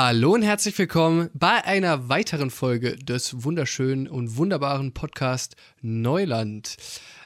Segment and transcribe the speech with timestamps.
[0.00, 6.76] Hallo und herzlich willkommen bei einer weiteren Folge des wunderschönen und wunderbaren Podcast Neuland.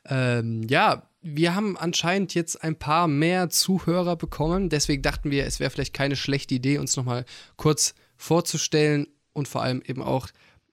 [0.07, 4.71] Ähm, ja, wir haben anscheinend jetzt ein paar mehr Zuhörer bekommen.
[4.71, 9.63] Deswegen dachten wir, es wäre vielleicht keine schlechte Idee, uns nochmal kurz vorzustellen und vor
[9.63, 10.29] allem eben auch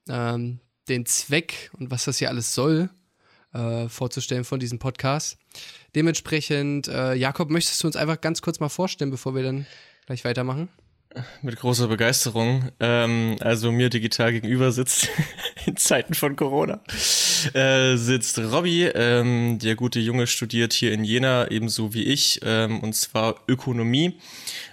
[0.08, 2.88] ähm, den Zweck und was das hier alles soll
[3.52, 5.36] äh, vorzustellen von diesem Podcast.
[5.94, 9.66] Dementsprechend, äh, Jakob, möchtest du uns einfach ganz kurz mal vorstellen, bevor wir dann
[10.06, 10.70] gleich weitermachen?
[11.42, 12.70] Mit großer Begeisterung.
[12.78, 15.08] Ähm, also mir digital gegenüber sitzt
[15.66, 16.80] in Zeiten von Corona
[17.54, 18.84] äh, sitzt Robby.
[18.86, 24.18] Ähm, der gute Junge studiert hier in Jena ebenso wie ich ähm, und zwar Ökonomie.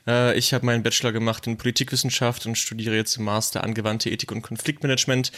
[0.06, 4.32] Äh, ich habe meinen Bachelor gemacht in Politikwissenschaft und studiere jetzt im Master angewandte Ethik
[4.32, 5.32] und Konfliktmanagement.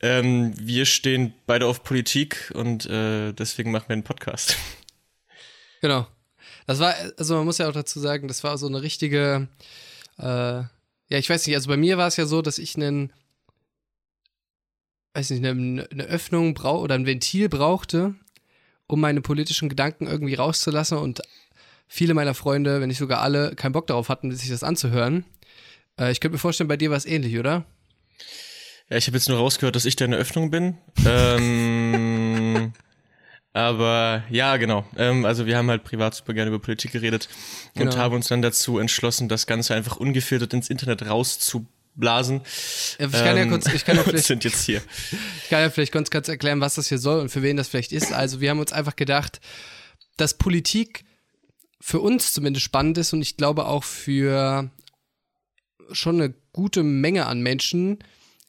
[0.00, 4.56] Ähm, wir stehen beide auf Politik und äh, deswegen machen wir einen Podcast.
[5.80, 6.06] Genau.
[6.66, 9.48] Das war, also man muss ja auch dazu sagen, das war so eine richtige
[10.20, 10.64] äh,
[11.10, 13.12] ja, ich weiß nicht, also bei mir war es ja so, dass ich einen,
[15.14, 18.14] weiß nicht, eine, eine Öffnung brauche oder ein Ventil brauchte,
[18.86, 21.22] um meine politischen Gedanken irgendwie rauszulassen und
[21.88, 25.24] viele meiner Freunde, wenn nicht sogar alle, keinen Bock darauf hatten, sich das anzuhören.
[25.98, 27.64] Äh, ich könnte mir vorstellen, bei dir war es ähnlich, oder?
[28.88, 30.78] Ja, ich habe jetzt nur rausgehört, dass ich deine Öffnung bin.
[31.06, 32.09] ähm,
[33.52, 34.86] Aber ja, genau.
[34.96, 37.28] Ähm, also wir haben halt privat super gerne über Politik geredet
[37.74, 37.90] genau.
[37.90, 42.42] und haben uns dann dazu entschlossen, das Ganze einfach ungefiltert ins Internet rauszublasen.
[42.98, 44.82] Ja, ich kann ja ähm, kurz, ich kann ja vielleicht, sind jetzt hier.
[45.42, 47.68] Ich kann ja vielleicht ganz kurz erklären, was das hier soll und für wen das
[47.68, 48.12] vielleicht ist.
[48.12, 49.40] Also wir haben uns einfach gedacht,
[50.16, 51.04] dass Politik
[51.80, 54.70] für uns zumindest spannend ist und ich glaube auch für
[55.90, 57.98] schon eine gute Menge an Menschen,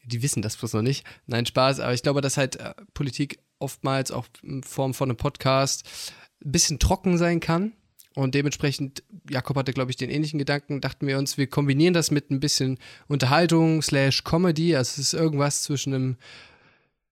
[0.03, 1.05] die wissen das bloß noch nicht.
[1.25, 5.17] Nein, Spaß, aber ich glaube, dass halt äh, Politik oftmals auch in Form von einem
[5.17, 7.73] Podcast ein bisschen trocken sein kann.
[8.13, 12.11] Und dementsprechend, Jakob hatte, glaube ich, den ähnlichen Gedanken, dachten wir uns, wir kombinieren das
[12.11, 14.75] mit ein bisschen Unterhaltung slash Comedy.
[14.75, 16.17] Also es ist irgendwas zwischen einem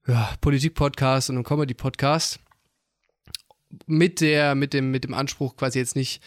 [0.08, 2.39] ja, Politik-Podcast und einem Comedy-Podcast.
[3.86, 6.21] Mit mit dem, mit dem Anspruch, quasi jetzt nicht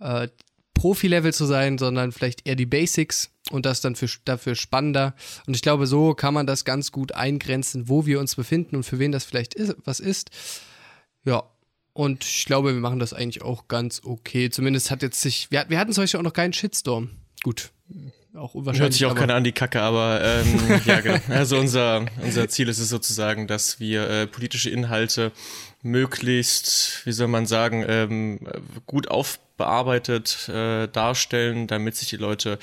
[0.00, 0.28] äh,
[0.78, 5.14] Profi-Level zu sein, sondern vielleicht eher die Basics und das dann für, dafür spannender.
[5.46, 8.84] Und ich glaube, so kann man das ganz gut eingrenzen, wo wir uns befinden und
[8.84, 10.30] für wen das vielleicht ist, was ist.
[11.24, 11.42] Ja.
[11.92, 14.50] Und ich glaube, wir machen das eigentlich auch ganz okay.
[14.50, 17.10] Zumindest hat jetzt sich, wir, wir hatten zum Beispiel auch noch keinen Shitstorm.
[17.42, 17.70] Gut,
[18.34, 18.82] auch unwahrscheinlich.
[18.82, 21.18] Hört sich auch keiner an die Kacke, aber ähm, ja, genau.
[21.28, 25.32] Also unser, unser Ziel ist es sozusagen, dass wir äh, politische Inhalte
[25.82, 28.40] möglichst, wie soll man sagen, ähm,
[28.86, 32.58] gut aufbauen bearbeitet äh, darstellen, damit sich die Leute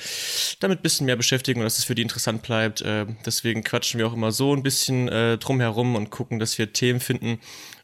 [0.58, 2.82] damit ein bisschen mehr beschäftigen und dass es für die interessant bleibt.
[2.82, 6.72] Äh, deswegen quatschen wir auch immer so ein bisschen äh, drumherum und gucken, dass wir
[6.72, 7.38] Themen finden,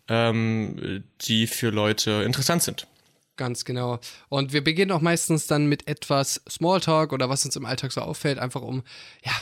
[0.08, 2.88] ähm, die für Leute interessant sind.
[3.36, 3.98] Ganz genau.
[4.28, 8.02] Und wir beginnen auch meistens dann mit etwas Smalltalk oder was uns im Alltag so
[8.02, 8.82] auffällt, einfach um
[9.24, 9.32] ja,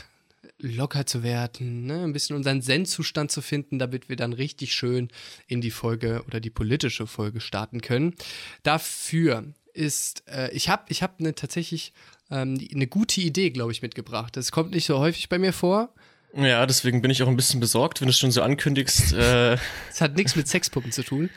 [0.59, 2.03] locker zu werden, ne?
[2.03, 5.09] ein bisschen unseren Zen-Zustand zu finden, damit wir dann richtig schön
[5.47, 8.15] in die Folge oder die politische Folge starten können.
[8.63, 11.93] Dafür ist, äh, ich habe ich hab ne, tatsächlich
[12.29, 14.37] ähm, eine gute Idee, glaube ich, mitgebracht.
[14.37, 15.93] Das kommt nicht so häufig bei mir vor.
[16.33, 19.13] Ja, deswegen bin ich auch ein bisschen besorgt, wenn du es schon so ankündigst.
[19.21, 19.57] Äh.
[19.89, 21.29] Es hat nichts mit Sexpuppen zu tun.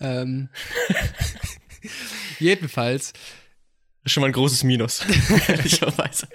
[0.00, 0.48] Ähm,
[2.38, 3.12] jedenfalls.
[4.06, 5.02] Schon mal ein großes Minus,
[5.48, 6.28] ehrlicherweise.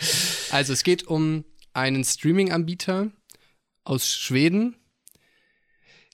[0.51, 1.43] Also es geht um
[1.73, 3.09] einen Streaming-Anbieter
[3.83, 4.75] aus Schweden,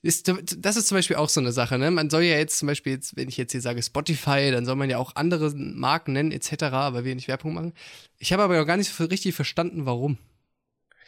[0.02, 1.92] ist, das ist zum Beispiel auch so eine Sache, ne?
[1.92, 4.78] Man soll ja jetzt zum Beispiel, jetzt, wenn ich jetzt hier sage Spotify, dann soll
[4.78, 7.74] man ja auch andere Marken nennen, etc., weil wir nicht Werbung machen.
[8.18, 10.18] Ich habe aber noch gar nicht so richtig verstanden, warum.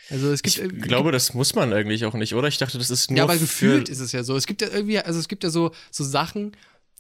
[0.10, 2.50] Also es gibt ich glaube, das muss man eigentlich auch nicht, oder?
[2.50, 3.18] Ich dachte, das ist nur.
[3.18, 4.36] Ja, aber gefühlt ist es ja so.
[4.36, 6.52] Es gibt ja irgendwie, also es gibt ja so, so Sachen,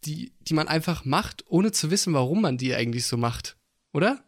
[0.05, 3.57] die, die man einfach macht, ohne zu wissen, warum man die eigentlich so macht.
[3.93, 4.23] Oder?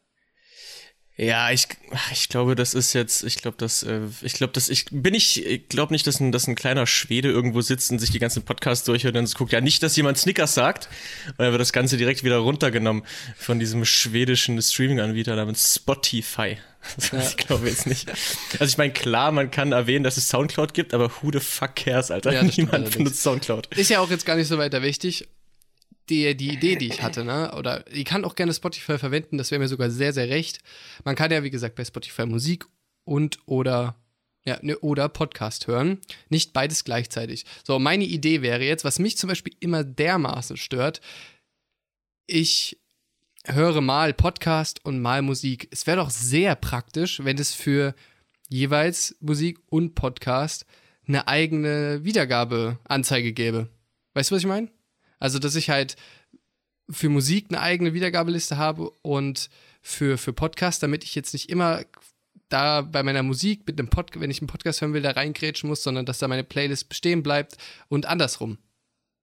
[1.16, 1.68] Ja, ich,
[2.12, 5.46] ich glaube, das ist jetzt, ich glaube, das, äh, ich glaube, dass ich bin ich,
[5.46, 8.42] ich glaube nicht, dass ein, dass ein kleiner Schwede irgendwo sitzt und sich die ganzen
[8.42, 9.52] Podcasts durchhört und guckt.
[9.52, 10.90] Ja, nicht, dass jemand Snickers sagt,
[11.28, 13.04] und dann wird das Ganze direkt wieder runtergenommen
[13.38, 16.58] von diesem schwedischen Streaming-Anbieter namens Spotify.
[17.14, 17.22] Ja.
[17.22, 18.12] Ich glaube jetzt nicht.
[18.60, 21.78] Also ich meine, klar, man kann erwähnen, dass es Soundcloud gibt, aber who the fuck
[21.78, 22.34] cares, Alter?
[22.34, 23.68] Ja, Niemand benutzt Soundcloud.
[23.78, 25.30] Ist ja auch jetzt gar nicht so weiter wichtig
[26.10, 27.54] die, die Idee, die ich hatte, ne?
[27.56, 30.60] Oder ihr kann auch gerne Spotify verwenden, das wäre mir sogar sehr, sehr recht.
[31.04, 32.66] Man kann ja, wie gesagt, bei Spotify Musik
[33.06, 33.96] und oder
[34.46, 36.00] ja, ne, oder Podcast hören.
[36.30, 37.46] Nicht beides gleichzeitig.
[37.64, 41.02] So, meine Idee wäre jetzt, was mich zum Beispiel immer dermaßen stört,
[42.26, 42.80] ich
[43.46, 45.68] höre mal Podcast und mal Musik.
[45.72, 47.94] Es wäre doch sehr praktisch, wenn es für
[48.50, 50.66] jeweils Musik und Podcast
[51.08, 53.70] eine eigene Wiedergabeanzeige gäbe.
[54.14, 54.70] Weißt du, was ich meine?
[55.24, 55.96] Also, dass ich halt
[56.90, 59.50] für Musik eine eigene Wiedergabeliste habe und
[59.82, 61.86] für, für Podcast, damit ich jetzt nicht immer
[62.50, 65.70] da bei meiner Musik, mit einem Pod wenn ich einen Podcast hören will, da reingrätschen
[65.70, 67.56] muss, sondern dass da meine Playlist bestehen bleibt
[67.88, 68.58] und andersrum.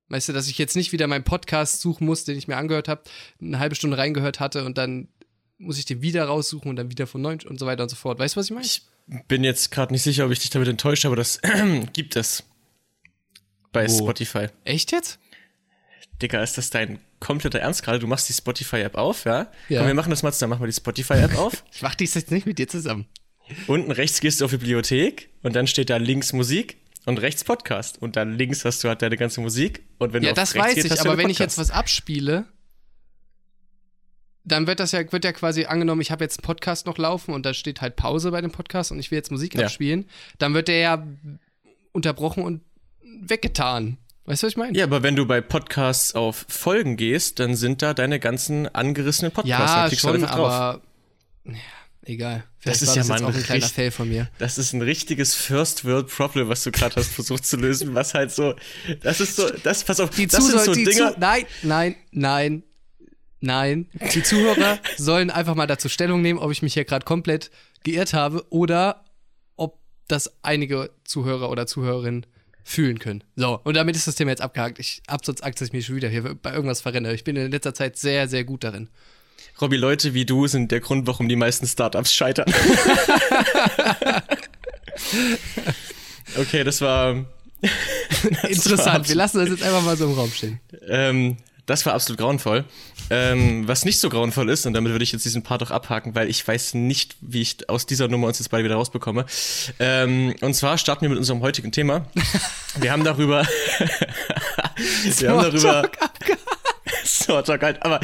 [0.08, 2.88] Weißt du, dass ich jetzt nicht wieder meinen Podcast suchen muss, den ich mir angehört
[2.88, 3.02] habe,
[3.38, 5.06] eine halbe Stunde reingehört hatte und dann
[5.58, 7.96] muss ich den wieder raussuchen und dann wieder von neu und so weiter und so
[7.96, 8.18] fort.
[8.18, 8.64] Weißt du, was ich meine?
[8.66, 8.82] Ich
[9.28, 11.42] bin jetzt gerade nicht sicher, ob ich dich damit enttäuscht habe, das
[11.92, 12.42] gibt es
[13.70, 13.98] bei Wo?
[13.98, 14.46] Spotify.
[14.64, 15.18] Echt jetzt?
[16.22, 17.98] Digga, ist das dein kompletter Ernst gerade?
[17.98, 19.50] Du machst die Spotify-App auf, ja?
[19.68, 19.80] ja?
[19.80, 20.50] Komm, wir machen das mal zusammen.
[20.50, 21.64] Machen wir die Spotify-App auf.
[21.72, 23.06] ich mach die jetzt nicht mit dir zusammen.
[23.66, 26.76] Unten rechts gehst du auf Bibliothek und dann steht da links Musik
[27.06, 28.00] und rechts Podcast.
[28.00, 29.82] Und dann links hast du halt deine ganze Musik.
[29.98, 31.70] Und wenn ja, du auf das rechts weiß gehst, ich, aber wenn ich jetzt was
[31.70, 32.46] abspiele,
[34.44, 37.34] dann wird das ja, wird ja quasi angenommen, ich habe jetzt einen Podcast noch laufen
[37.34, 39.64] und da steht halt Pause bei dem Podcast und ich will jetzt Musik ja.
[39.64, 40.06] abspielen,
[40.38, 41.06] dann wird der ja
[41.92, 42.62] unterbrochen und
[43.02, 43.98] weggetan.
[44.30, 44.78] Weißt du, was ich meine?
[44.78, 49.32] Ja, aber wenn du bei Podcasts auf Folgen gehst, dann sind da deine ganzen angerissenen
[49.32, 49.92] Podcasts.
[49.92, 50.80] Ja, schon, aber
[51.44, 51.54] ja,
[52.04, 52.44] egal.
[52.60, 54.28] Vielleicht das ist ja mal ein, ein kleiner Fail von mir.
[54.38, 58.14] Das ist ein richtiges First World Problem, was du gerade hast versucht zu lösen, was
[58.14, 58.54] halt so,
[59.02, 61.16] das ist so, das pass auf, die das sind so Dinger.
[61.18, 62.62] nein, nein, nein,
[63.40, 63.88] nein.
[64.14, 67.50] Die Zuhörer sollen einfach mal dazu Stellung nehmen, ob ich mich hier gerade komplett
[67.82, 69.06] geirrt habe oder
[69.56, 72.26] ob das einige Zuhörer oder Zuhörerinnen
[72.64, 73.24] fühlen können.
[73.36, 74.78] So, und damit ist das Thema jetzt abgehakt.
[74.78, 77.12] Ich hab sonst Angst, dass ich mich schon wieder hier bei irgendwas verrenne.
[77.14, 78.88] Ich bin in letzter Zeit sehr, sehr gut darin.
[79.60, 82.46] Robby, Leute wie du sind der Grund, warum die meisten Startups scheitern.
[86.38, 87.26] okay, das war.
[88.42, 90.60] Das Interessant, war wir lassen das jetzt einfach mal so im Raum stehen.
[90.88, 91.36] Ähm,
[91.66, 92.64] das war absolut grauenvoll.
[93.10, 96.14] Ähm, was nicht so grauenvoll ist, und damit würde ich jetzt diesen Part auch abhaken,
[96.14, 99.26] weil ich weiß nicht, wie ich aus dieser Nummer uns jetzt beide wieder rausbekomme.
[99.78, 102.06] Ähm, und zwar starten wir mit unserem heutigen Thema.
[102.76, 103.44] Wir haben darüber.
[105.18, 105.90] wir haben darüber.
[107.04, 107.98] Smalltalk halt, aber,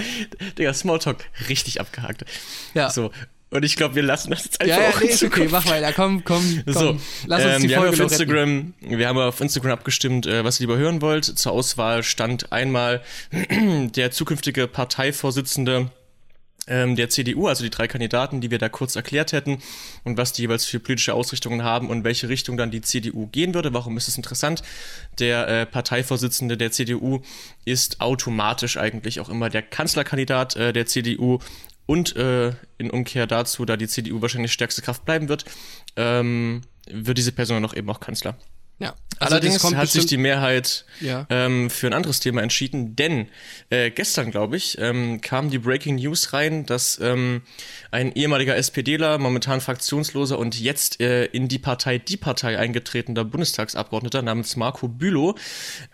[0.59, 2.25] Digga, Smalltalk richtig abgehakt.
[2.75, 2.91] Ja.
[2.91, 3.13] So,
[3.57, 5.67] und ich glaube, wir lassen das jetzt einfach ja, ja, auch nee, ist okay, mach
[5.67, 5.93] weiter.
[5.93, 6.75] Komm, komm, komm.
[6.75, 10.27] So, lass uns ähm, die wir Folge haben auf Instagram, Wir haben auf Instagram abgestimmt,
[10.27, 11.25] äh, was ihr lieber hören wollt.
[11.25, 13.03] Zur Auswahl stand einmal
[13.51, 15.91] der zukünftige Parteivorsitzende
[16.67, 19.59] ähm, der CDU, also die drei Kandidaten, die wir da kurz erklärt hätten
[20.05, 23.55] und was die jeweils für politische Ausrichtungen haben und welche Richtung dann die CDU gehen
[23.55, 23.73] würde.
[23.73, 24.63] Warum ist es interessant?
[25.19, 27.21] Der äh, Parteivorsitzende der CDU
[27.65, 31.39] ist automatisch eigentlich auch immer der Kanzlerkandidat äh, der CDU
[31.87, 35.45] und äh, in Umkehr dazu, da die CDU wahrscheinlich stärkste Kraft bleiben wird,
[35.97, 38.37] ähm, wird diese Person noch eben auch Kanzler.
[38.79, 38.95] Ja.
[39.19, 41.27] Also Allerdings hat sich die Mehrheit ja.
[41.31, 43.29] ähm, für ein anderes Thema entschieden, denn
[43.71, 47.41] äh, gestern, glaube ich, ähm, kam die Breaking News rein, dass ähm,
[47.91, 54.21] ein ehemaliger SPDler, momentan fraktionsloser und jetzt äh, in die Partei Die Partei eingetretener Bundestagsabgeordneter
[54.21, 55.35] namens Marco Bülow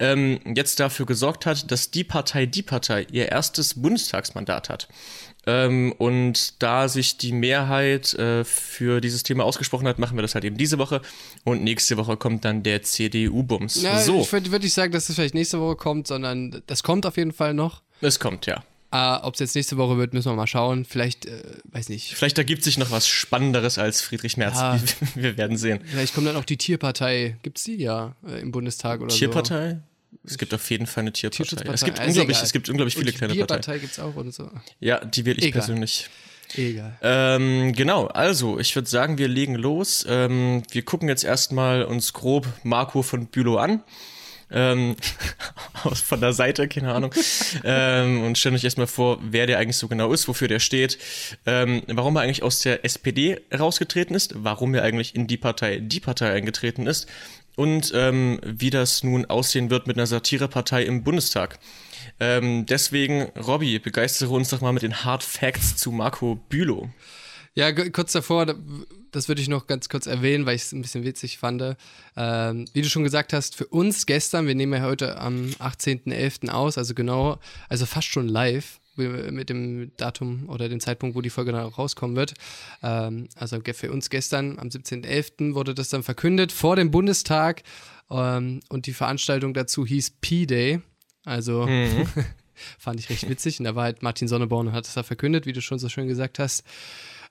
[0.01, 4.89] ähm, jetzt dafür gesorgt hat, dass die Partei Die Partei ihr erstes Bundestagsmandat hat.
[5.47, 10.35] Ähm, und da sich die Mehrheit äh, für dieses Thema ausgesprochen hat, machen wir das
[10.35, 11.03] halt eben diese Woche.
[11.45, 13.83] Und nächste Woche kommt dann der CDU-Bums.
[13.83, 14.21] Ja, so.
[14.21, 17.17] Ich würde würd nicht sagen, dass das vielleicht nächste Woche kommt, sondern das kommt auf
[17.17, 17.83] jeden Fall noch.
[18.01, 18.63] Es kommt, ja.
[18.95, 20.85] Uh, Ob es jetzt nächste Woche wird, müssen wir mal schauen.
[20.85, 22.15] Vielleicht, äh, weiß nicht.
[22.15, 24.57] Vielleicht ergibt sich noch was Spannenderes als Friedrich Merz.
[24.57, 24.79] Ja.
[25.15, 25.81] Wir werden sehen.
[25.83, 27.39] Vielleicht kommt dann auch die Tierpartei.
[27.43, 29.55] Gibt es die ja äh, im Bundestag oder Tierpartei?
[29.55, 29.61] so?
[29.61, 29.92] Tierpartei?
[30.25, 31.73] Es gibt auf jeden Fall eine Tierpartei.
[31.73, 33.63] Es gibt, also unglaublich, es gibt unglaublich viele kleine Parteien.
[33.63, 34.51] Tierpartei gibt es auch und so.
[34.81, 35.61] Ja, die wähle ich Egal.
[35.61, 36.09] persönlich.
[36.55, 36.99] Egal.
[37.03, 40.05] Ähm, genau, also ich würde sagen, wir legen los.
[40.09, 43.83] Ähm, wir gucken jetzt erstmal uns grob Marco von Bülow an.
[44.55, 44.97] Ähm,
[45.85, 47.15] aus, von der Seite, keine Ahnung.
[47.65, 50.99] ähm, und stellen euch erstmal vor, wer der eigentlich so genau ist, wofür der steht,
[51.47, 55.79] ähm, warum er eigentlich aus der SPD rausgetreten ist, warum er eigentlich in die Partei,
[55.79, 57.09] die Partei eingetreten ist
[57.57, 61.59] und ähm, wie das nun aussehen wird mit einer Satirepartei im Bundestag.
[62.21, 66.89] Ähm, deswegen, Robby, begeistere uns doch mal mit den Hard Facts zu Marco Bülow.
[67.55, 68.55] Ja, kurz davor,
[69.11, 71.77] das würde ich noch ganz kurz erwähnen, weil ich es ein bisschen witzig fand.
[72.17, 76.49] Ähm, wie du schon gesagt hast, für uns gestern, wir nehmen ja heute am 18.11.
[76.49, 81.31] aus, also genau, also fast schon live mit dem Datum oder dem Zeitpunkt, wo die
[81.31, 82.35] Folge dann auch rauskommen wird.
[82.83, 85.55] Ähm, also für uns gestern am 17.11.
[85.55, 87.63] wurde das dann verkündet vor dem Bundestag
[88.11, 90.81] ähm, und die Veranstaltung dazu hieß P-Day.
[91.25, 92.07] Also mhm.
[92.79, 95.47] fand ich recht witzig und da war halt Martin Sonneborn und hat das da verkündet,
[95.47, 96.65] wie du schon so schön gesagt hast.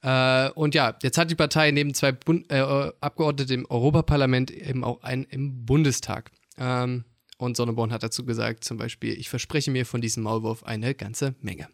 [0.01, 4.84] Äh, und ja, jetzt hat die Partei neben zwei Bund äh, Abgeordnete im Europaparlament eben
[4.84, 6.32] auch einen im Bundestag.
[6.58, 7.06] Ähm,
[7.41, 11.36] und Sonneborn hat dazu gesagt, zum Beispiel, ich verspreche mir von diesem Maulwurf eine ganze
[11.41, 11.67] Menge.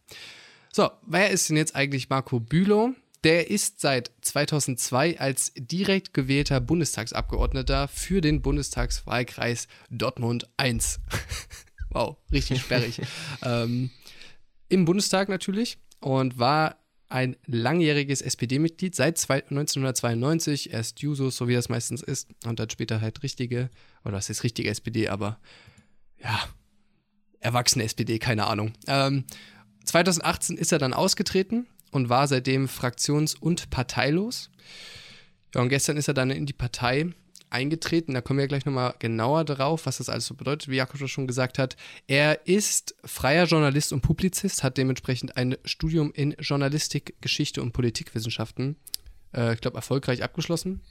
[0.72, 2.94] So, wer ist denn jetzt eigentlich Marco Bülow?
[3.24, 11.00] Der ist seit 2002 als direkt gewählter Bundestagsabgeordneter für den Bundestagswahlkreis Dortmund 1.
[11.90, 13.02] wow, richtig sperrig.
[13.44, 13.90] ähm,
[14.70, 16.78] Im Bundestag natürlich und war
[17.10, 23.02] ein langjähriges SPD-Mitglied seit 1992, erst Jusos, so wie das meistens ist, und dann später
[23.02, 23.70] halt richtige,
[24.04, 25.40] oder was ist richtige SPD, aber
[26.22, 26.48] ja,
[27.40, 28.74] erwachsene SPD, keine Ahnung.
[28.88, 29.24] Ähm,
[29.86, 34.50] 2018 ist er dann ausgetreten und war seitdem fraktions- und parteilos.
[35.56, 37.14] Ja, und gestern ist er dann in die Partei
[37.50, 38.14] eingetreten.
[38.14, 41.28] Da kommen wir gleich nochmal genauer drauf, was das alles so bedeutet, wie Jakob schon
[41.28, 41.76] gesagt hat.
[42.08, 48.76] Er ist freier Journalist und Publizist, hat dementsprechend ein Studium in Journalistik, Geschichte und Politikwissenschaften,
[49.34, 50.82] äh, ich glaube, erfolgreich abgeschlossen.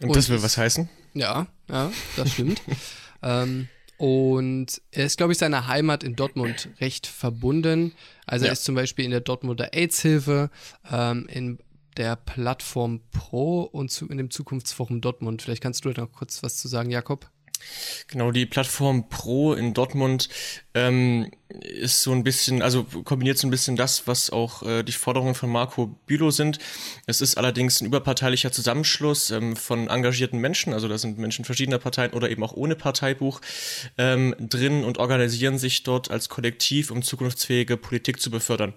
[0.00, 0.88] Und, und das will was heißen?
[1.14, 2.62] Ja, ja, das stimmt.
[3.22, 7.92] ähm, und er ist, glaube ich, seiner Heimat in Dortmund recht verbunden.
[8.26, 8.50] Also ja.
[8.50, 10.50] er ist zum Beispiel in der Dortmunder AIDS-Hilfe,
[10.90, 11.58] ähm, in
[11.96, 15.42] der Plattform Pro und zu, in dem Zukunftsforum Dortmund.
[15.42, 17.30] Vielleicht kannst du da noch kurz was zu sagen, Jakob?
[18.08, 20.28] Genau, die Plattform Pro in Dortmund
[20.74, 21.30] ähm,
[21.60, 25.34] ist so ein bisschen, also kombiniert so ein bisschen das, was auch äh, die Forderungen
[25.34, 26.58] von Marco Bülow sind.
[27.06, 31.78] Es ist allerdings ein überparteilicher Zusammenschluss ähm, von engagierten Menschen, also da sind Menschen verschiedener
[31.78, 33.40] Parteien oder eben auch ohne Parteibuch
[33.98, 38.72] ähm, drin und organisieren sich dort als Kollektiv, um zukunftsfähige Politik zu befördern.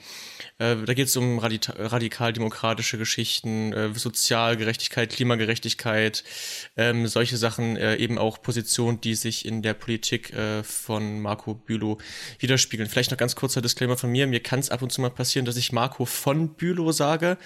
[0.57, 6.23] Äh, da geht es um radikal-demokratische Geschichten, äh, Sozialgerechtigkeit, Klimagerechtigkeit,
[6.77, 11.53] ähm, solche Sachen, äh, eben auch Positionen, die sich in der Politik äh, von Marco
[11.53, 11.97] Bülow
[12.39, 12.89] widerspiegeln widerspiegeln.
[12.89, 14.27] Vielleicht noch ganz kurzer Disclaimer von mir.
[14.27, 17.37] Mir kann es ab und zu mal passieren, dass ich Marco von Bülow sage.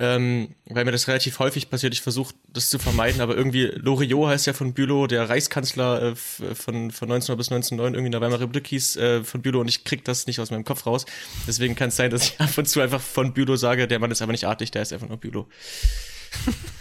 [0.00, 1.92] Ähm, weil mir das relativ häufig passiert.
[1.92, 6.14] Ich versuche das zu vermeiden, aber irgendwie Loriot heißt ja von Bülow, der Reichskanzler äh,
[6.14, 9.66] von, von 1900 bis 1909 irgendwie in der Weimarer Republik hieß äh, von Bülow und
[9.66, 11.04] ich krieg das nicht aus meinem Kopf raus.
[11.48, 14.12] Deswegen kann es sein, dass ich ab und zu einfach von Bülow sage, der Mann
[14.12, 15.48] ist aber nicht artig, der ist einfach nur Bülow.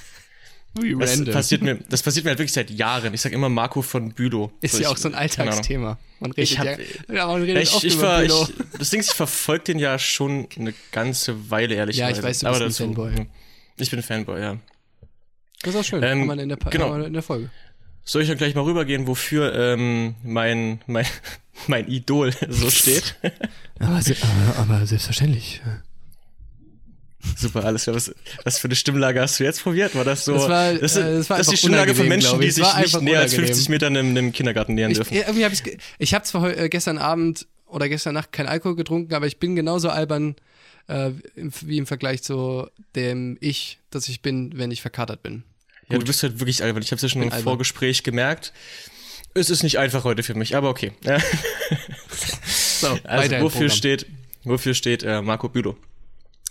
[0.77, 3.13] Das passiert, mir, das passiert mir halt wirklich seit Jahren.
[3.13, 4.51] Ich sage immer Marco von Bülow.
[4.62, 5.98] Ist ja auch so ein Alltagsthema.
[6.19, 6.67] Man redet ich hab,
[7.10, 8.48] ja, man redet ich, oft ich über Bülow.
[8.50, 12.12] Ich, das Ding ist, ich verfolge den ja schon eine ganze Weile, ehrlich gesagt.
[12.12, 13.27] Ja, ich weiß, du bist ein dazu, Fanboy.
[13.77, 14.57] Ich bin ein Fanboy, ja.
[15.62, 16.96] Das ist auch schön, ähm, man in der, genau.
[16.96, 17.50] in der Folge.
[18.03, 21.05] Soll ich dann gleich mal rübergehen, wofür ähm, mein, mein,
[21.67, 23.15] mein Idol so steht?
[23.79, 24.00] aber,
[24.57, 25.62] aber selbstverständlich.
[27.36, 27.96] Super, alles klar.
[27.96, 29.96] Was, was für eine Stimmlage hast du jetzt probiert?
[29.96, 30.34] War das so?
[30.34, 33.01] Das, war, das, äh, das, war das ist die Stimmlage von Menschen, die sich nicht
[33.01, 35.13] näher als 50 Meter in einem Kindergarten nähern dürfen.
[35.13, 38.75] Ich, irgendwie hab ich ich habe zwar äh, gestern Abend oder gestern Nacht kein Alkohol
[38.75, 40.36] getrunken, aber ich bin genauso albern
[40.88, 45.43] äh, wie im Vergleich zu dem Ich, das ich bin, wenn ich verkatert bin.
[45.89, 46.03] Ja, Gut.
[46.03, 46.84] du bist halt wirklich albern.
[46.84, 47.43] Ich habe es ja schon im albern.
[47.43, 48.53] Vorgespräch gemerkt.
[49.34, 50.93] Es ist nicht einfach heute für mich, aber okay.
[52.48, 54.07] so, also wofür steht,
[54.43, 55.77] wofür steht äh, Marco Bülow?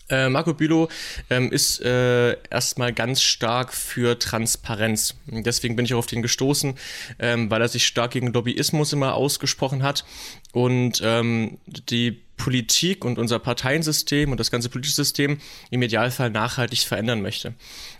[0.08, 0.88] Äh, Marco Bülow
[1.30, 5.16] ähm, ist äh, erstmal ganz stark für Transparenz.
[5.26, 6.74] Deswegen bin ich auch auf den gestoßen,
[7.18, 10.04] ähm, weil er sich stark gegen Lobbyismus immer ausgesprochen hat
[10.52, 15.38] und ähm, die Politik und unser Parteiensystem und das ganze politische System
[15.70, 17.54] im Idealfall nachhaltig verändern möchte.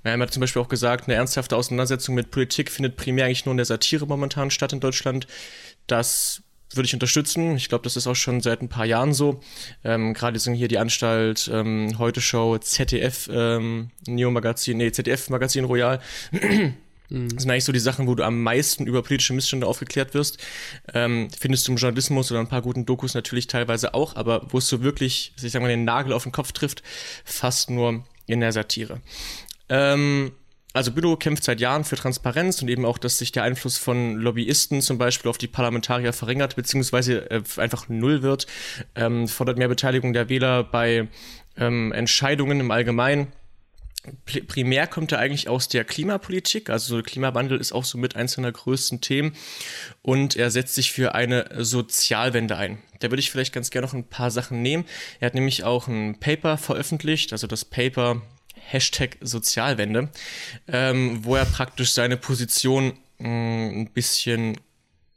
[0.04, 3.52] Haben ja zum Beispiel auch gesagt, eine ernsthafte Auseinandersetzung mit Politik findet primär eigentlich nur
[3.52, 5.26] in der Satire momentan statt in Deutschland.
[5.86, 6.42] Das
[6.72, 7.56] würde ich unterstützen.
[7.56, 9.40] Ich glaube, das ist auch schon seit ein paar Jahren so.
[9.84, 15.30] Ähm, Gerade sind hier die Anstalt ähm, Heute Show, ZDF ähm, Neo Magazin, nee, ZDF
[15.30, 16.00] Magazin Royal.
[17.08, 20.38] Das sind eigentlich so die Sachen, wo du am meisten über politische Missstände aufgeklärt wirst.
[20.92, 24.58] Ähm, findest du im Journalismus oder ein paar guten Dokus natürlich teilweise auch, aber wo
[24.58, 26.82] es so wirklich, ich sag mal, den Nagel auf den Kopf trifft,
[27.24, 29.00] fast nur in der Satire.
[29.68, 30.32] Ähm,
[30.76, 34.16] also Bülow kämpft seit Jahren für Transparenz und eben auch, dass sich der Einfluss von
[34.16, 38.46] Lobbyisten zum Beispiel auf die Parlamentarier verringert, beziehungsweise äh, einfach null wird,
[38.94, 41.08] ähm, fordert mehr Beteiligung der Wähler bei
[41.56, 43.32] ähm, Entscheidungen im Allgemeinen.
[44.24, 48.52] Primär kommt er eigentlich aus der Klimapolitik, also Klimawandel ist auch so mit eins seiner
[48.52, 49.34] größten Themen
[50.02, 52.78] und er setzt sich für eine Sozialwende ein.
[53.00, 54.84] Da würde ich vielleicht ganz gerne noch ein paar Sachen nehmen.
[55.18, 58.22] Er hat nämlich auch ein Paper veröffentlicht, also das Paper
[58.66, 60.08] Hashtag Sozialwende,
[60.68, 64.60] ähm, wo er praktisch seine Position mh, mm, ein bisschen,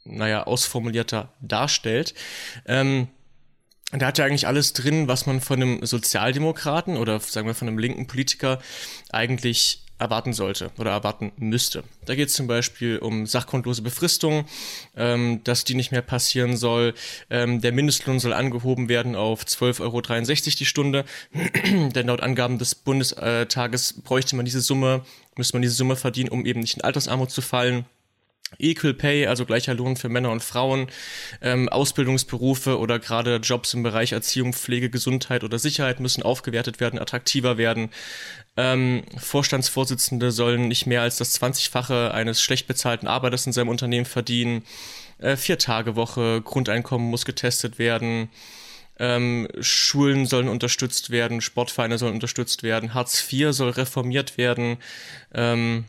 [0.05, 2.13] naja, ausformulierter darstellt.
[2.65, 3.07] Ähm,
[3.91, 7.67] da hat er eigentlich alles drin, was man von einem Sozialdemokraten oder sagen wir von
[7.67, 8.59] einem linken Politiker
[9.09, 11.83] eigentlich erwarten sollte oder erwarten müsste.
[12.05, 14.45] Da geht es zum Beispiel um sachgrundlose Befristung,
[14.95, 16.93] ähm, dass die nicht mehr passieren soll.
[17.29, 20.01] Ähm, der Mindestlohn soll angehoben werden auf 12,63 Euro
[20.59, 21.05] die Stunde,
[21.93, 25.03] denn laut Angaben des Bundestages bräuchte man diese Summe,
[25.35, 27.85] müsste man diese Summe verdienen, um eben nicht in Altersarmut zu fallen.
[28.57, 30.87] Equal Pay, also gleicher Lohn für Männer und Frauen,
[31.41, 36.99] ähm, Ausbildungsberufe oder gerade Jobs im Bereich Erziehung, Pflege, Gesundheit oder Sicherheit müssen aufgewertet werden,
[36.99, 37.89] attraktiver werden.
[38.57, 44.05] Ähm, Vorstandsvorsitzende sollen nicht mehr als das 20-fache eines schlecht bezahlten Arbeiters in seinem Unternehmen
[44.05, 44.63] verdienen.
[45.19, 48.29] Äh, Vier-Tage-Woche, Grundeinkommen muss getestet werden.
[48.97, 54.77] Ähm, Schulen sollen unterstützt werden, Sportvereine sollen unterstützt werden, Hartz IV soll reformiert werden.
[55.33, 55.85] Ähm,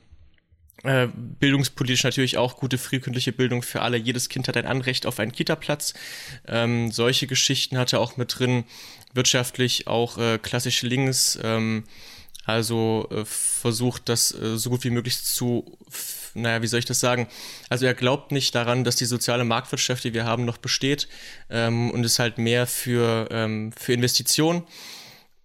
[0.82, 3.96] äh, bildungspolitisch natürlich auch gute frühkindliche Bildung für alle.
[3.96, 5.94] Jedes Kind hat ein Anrecht auf einen Kita-Platz.
[6.48, 8.64] Ähm, solche Geschichten hat er auch mit drin.
[9.12, 11.38] Wirtschaftlich auch äh, klassisch links.
[11.42, 11.84] Ähm,
[12.44, 15.76] also äh, versucht das äh, so gut wie möglich zu,
[16.34, 17.28] naja, wie soll ich das sagen?
[17.68, 21.08] Also er glaubt nicht daran, dass die soziale Marktwirtschaft, die wir haben, noch besteht
[21.50, 24.64] ähm, und ist halt mehr für, ähm, für Investitionen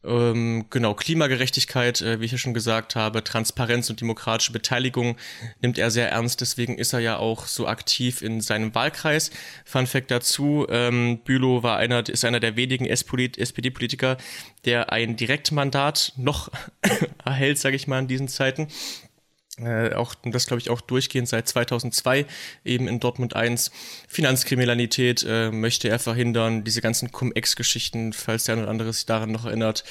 [0.08, 5.18] ähm, genau, Klimagerechtigkeit, äh, wie ich ja schon gesagt habe, Transparenz und demokratische Beteiligung
[5.62, 6.42] nimmt er sehr ernst.
[6.42, 9.32] Deswegen ist er ja auch so aktiv in seinem Wahlkreis.
[9.66, 14.18] Fun Fact dazu, ähm, Bülow war einer, ist einer der wenigen SPD-Politiker,
[14.66, 16.50] der ein Direktmandat noch
[17.26, 18.68] erhält, sage ich mal, in diesen Zeiten
[19.58, 22.26] äh, auch das glaube ich auch durchgehend seit 2002
[22.66, 23.72] eben in Dortmund 1
[24.08, 26.66] Finanzkriminalität äh, möchte er verhindern.
[26.66, 29.86] Diese ganzen Cum-Ex-Geschichten falls der eine oder andere sich daran noch erinnert.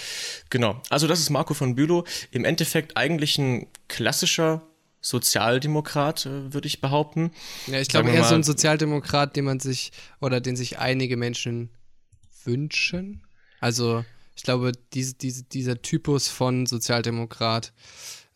[0.50, 0.82] Genau.
[0.90, 2.04] Also das ist Marco von Bülow.
[2.30, 4.62] Im Endeffekt eigentlich ein klassischer
[5.00, 7.30] Sozialdemokrat äh, würde ich behaupten.
[7.66, 11.70] Ja ich glaube eher so ein Sozialdemokrat den man sich oder den sich einige Menschen
[12.44, 13.22] wünschen.
[13.60, 14.04] Also
[14.36, 17.72] ich glaube diese, diese, dieser Typus von Sozialdemokrat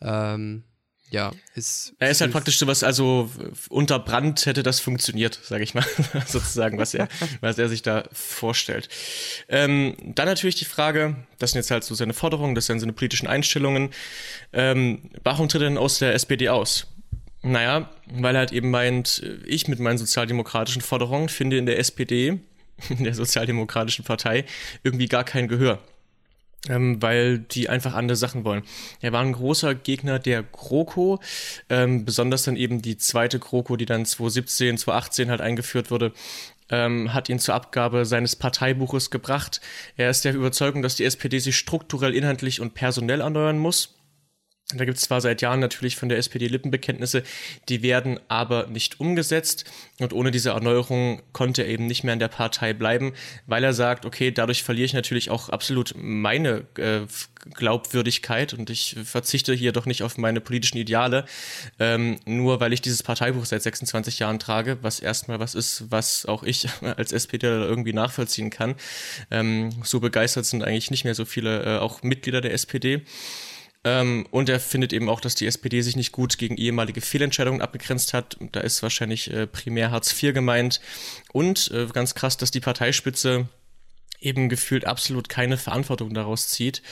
[0.00, 0.64] ähm,
[1.10, 1.94] ja, ist.
[1.98, 3.30] Er ist halt praktisch sowas, also
[3.70, 5.84] unter Brand hätte das funktioniert, sage ich mal,
[6.26, 7.08] sozusagen, was er,
[7.40, 8.88] was er sich da vorstellt.
[9.48, 12.92] Ähm, dann natürlich die Frage, das sind jetzt halt so seine Forderungen, das sind seine
[12.92, 13.90] politischen Einstellungen.
[14.52, 16.86] Ähm, warum tritt er denn aus der SPD aus?
[17.42, 22.40] Naja, weil er halt eben meint, ich mit meinen sozialdemokratischen Forderungen finde in der SPD,
[22.90, 24.44] in der sozialdemokratischen Partei,
[24.82, 25.80] irgendwie gar kein Gehör
[26.68, 28.62] ähm, weil die einfach andere Sachen wollen.
[29.00, 31.20] Er war ein großer Gegner der GroKo,
[31.68, 36.12] ähm, besonders dann eben die zweite GroKo, die dann 2017, 2018 halt eingeführt wurde,
[36.70, 39.60] ähm, hat ihn zur Abgabe seines Parteibuches gebracht.
[39.96, 43.97] Er ist der Überzeugung, dass die SPD sich strukturell, inhaltlich und personell erneuern muss.
[44.74, 47.22] Da gibt es zwar seit Jahren natürlich von der SPD Lippenbekenntnisse,
[47.70, 49.64] die werden aber nicht umgesetzt.
[49.98, 53.14] Und ohne diese Erneuerung konnte er eben nicht mehr in der Partei bleiben,
[53.46, 57.00] weil er sagt, okay, dadurch verliere ich natürlich auch absolut meine äh,
[57.54, 61.24] Glaubwürdigkeit und ich verzichte hier doch nicht auf meine politischen Ideale,
[61.78, 66.26] ähm, nur weil ich dieses Parteibuch seit 26 Jahren trage, was erstmal was ist, was
[66.26, 68.74] auch ich als SPD irgendwie nachvollziehen kann.
[69.30, 73.02] Ähm, so begeistert sind eigentlich nicht mehr so viele, äh, auch Mitglieder der SPD.
[73.84, 77.62] Ähm, und er findet eben auch, dass die SPD sich nicht gut gegen ehemalige Fehlentscheidungen
[77.62, 78.36] abgegrenzt hat.
[78.52, 80.80] Da ist wahrscheinlich äh, primär Hartz IV gemeint.
[81.32, 83.48] Und äh, ganz krass, dass die Parteispitze
[84.20, 86.82] eben gefühlt absolut keine Verantwortung daraus zieht.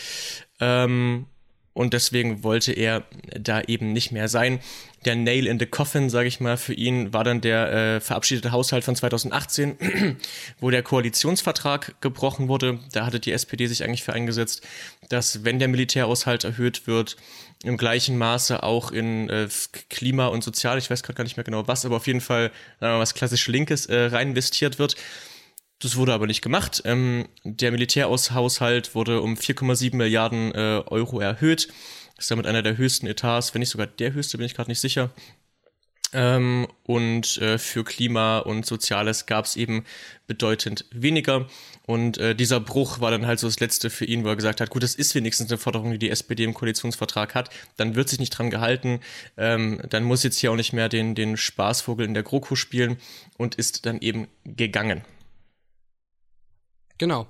[0.61, 1.27] Ähm,
[1.77, 3.05] und deswegen wollte er
[3.39, 4.61] da eben nicht mehr sein.
[5.05, 8.51] Der Nail in the Coffin, sage ich mal, für ihn war dann der äh, verabschiedete
[8.51, 10.17] Haushalt von 2018,
[10.59, 12.79] wo der Koalitionsvertrag gebrochen wurde.
[12.93, 14.67] Da hatte die SPD sich eigentlich für eingesetzt,
[15.11, 17.19] dass wenn der Militärhaushalt erhöht wird,
[17.63, 19.47] im gleichen Maße auch in äh,
[19.91, 22.53] Klima und Sozial, ich weiß gerade gar nicht mehr genau was, aber auf jeden Fall
[22.81, 24.97] äh, was klassisch Linkes äh, rein investiert wird.
[25.79, 26.83] Das wurde aber nicht gemacht.
[26.85, 31.69] Ähm, der Militärhaushalt wurde um 4,7 Milliarden äh, Euro erhöht.
[32.17, 34.81] Ist damit einer der höchsten Etats, wenn nicht sogar der höchste, bin ich gerade nicht
[34.81, 35.11] sicher.
[36.13, 39.85] Ähm, und äh, für Klima und Soziales gab es eben
[40.27, 41.47] bedeutend weniger.
[41.85, 44.63] Und äh, dieser Bruch war dann halt so das Letzte für ihn, wo er gesagt
[44.63, 47.51] hat, gut, das ist wenigstens eine Forderung, die die SPD im Koalitionsvertrag hat.
[47.77, 49.01] Dann wird sich nicht dran gehalten.
[49.37, 52.97] Ähm, dann muss jetzt hier auch nicht mehr den, den Spaßvogel in der GroKo spielen
[53.37, 55.05] und ist dann eben gegangen.
[56.99, 57.27] Genau.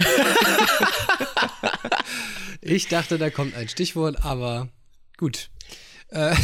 [2.60, 4.68] ich dachte, da kommt ein Stichwort, aber
[5.16, 5.50] gut.
[6.08, 6.30] Äh,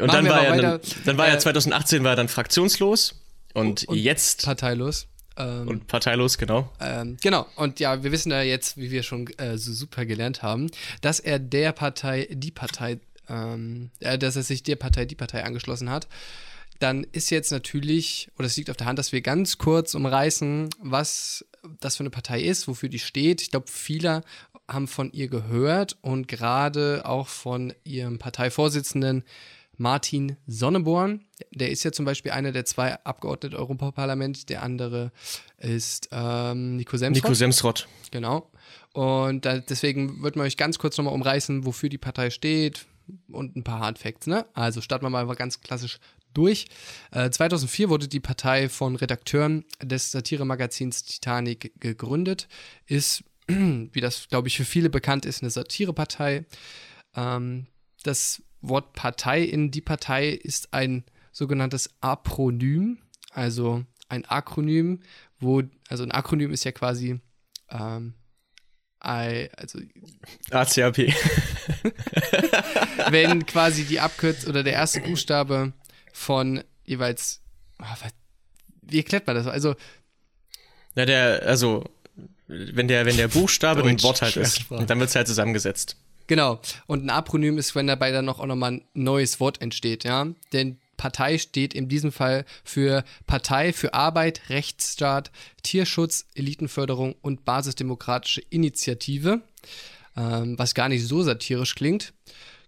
[0.00, 3.22] und dann war, er, dann, dann war er 2018 war er dann fraktionslos
[3.54, 5.08] und, und jetzt parteilos.
[5.36, 6.72] Ähm, und parteilos, genau.
[6.80, 10.42] Ähm, genau, und ja, wir wissen ja jetzt, wie wir schon äh, so super gelernt
[10.42, 10.70] haben,
[11.02, 15.44] dass er der Partei, die Partei, ähm, äh, dass er sich der Partei, die Partei
[15.44, 16.08] angeschlossen hat
[16.78, 20.70] dann ist jetzt natürlich, oder es liegt auf der Hand, dass wir ganz kurz umreißen,
[20.80, 21.44] was
[21.80, 23.42] das für eine Partei ist, wofür die steht.
[23.42, 24.22] Ich glaube, viele
[24.68, 29.24] haben von ihr gehört und gerade auch von ihrem Parteivorsitzenden
[29.78, 31.24] Martin Sonneborn.
[31.52, 34.48] Der ist ja zum Beispiel einer der zwei Abgeordneten Europaparlament.
[34.48, 35.12] Der andere
[35.58, 37.24] ist ähm, Nico Semsrott.
[37.24, 37.88] Nico Semsrott.
[38.10, 38.50] Genau.
[38.92, 42.86] Und da, deswegen wird man euch ganz kurz nochmal umreißen, wofür die Partei steht
[43.28, 44.26] und ein paar Hardfacts.
[44.26, 44.46] Ne?
[44.54, 45.98] Also starten wir mal ganz klassisch
[46.36, 46.66] durch.
[47.10, 52.48] Äh, 2004 wurde die Partei von Redakteuren des Satiremagazins Titanic gegründet.
[52.86, 56.44] Ist, wie das, glaube ich, für viele bekannt ist, eine Satirepartei.
[57.14, 57.66] Ähm,
[58.02, 62.98] das Wort Partei in die Partei ist ein sogenanntes Apronym.
[63.32, 65.00] Also ein Akronym,
[65.38, 67.20] wo, also ein Akronym ist ja quasi,
[67.70, 68.14] ähm,
[69.04, 69.78] I, also
[70.50, 70.96] ACAP.
[73.10, 75.72] wenn quasi die Abkürzung oder der erste Buchstabe
[76.16, 77.42] von jeweils,
[77.80, 78.08] oh,
[78.82, 79.46] wie erklärt man das?
[79.46, 79.74] Also,
[80.94, 81.84] na, der, also,
[82.48, 85.96] wenn der, wenn der Buchstabe ein Wort halt ist, dann wird es halt zusammengesetzt.
[86.26, 86.60] Genau.
[86.86, 90.26] Und ein Apronym ist, wenn dabei dann noch auch nochmal ein neues Wort entsteht, ja.
[90.54, 95.30] Denn Partei steht in diesem Fall für Partei für Arbeit, Rechtsstaat,
[95.62, 99.42] Tierschutz, Elitenförderung und basisdemokratische Initiative,
[100.16, 102.14] ähm, was gar nicht so satirisch klingt.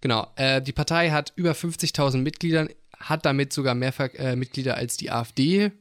[0.00, 2.68] Genau, äh, die Partei hat über 50.000 Mitglieder,
[3.00, 5.72] hat damit sogar mehr äh, Mitglieder als die AfD,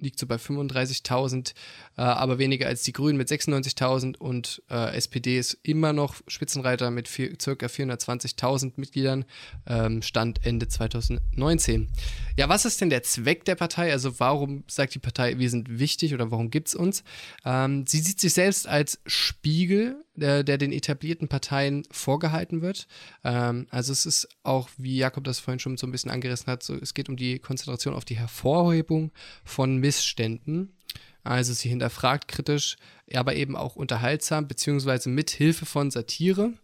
[0.00, 1.52] liegt so bei 35.000,
[1.96, 6.90] äh, aber weniger als die Grünen mit 96.000 und äh, SPD ist immer noch Spitzenreiter
[6.90, 9.24] mit vier, circa 420.000 Mitgliedern,
[9.66, 11.90] ähm, Stand Ende 2019.
[12.36, 13.92] Ja, was ist denn der Zweck der Partei?
[13.92, 17.04] Also warum sagt die Partei, wir sind wichtig oder warum gibt es uns?
[17.44, 22.86] Ähm, sie sieht sich selbst als Spiegel, der, der den etablierten Parteien vorgehalten wird.
[23.24, 26.62] Ähm, also es ist auch, wie Jakob das vorhin schon so ein bisschen angerissen hat,
[26.62, 29.10] so, es geht um die Konzentration auf die Hervorhebung
[29.44, 30.76] von Missständen.
[31.22, 32.76] Also sie hinterfragt kritisch,
[33.12, 36.54] aber eben auch unterhaltsam, beziehungsweise mit Hilfe von Satire.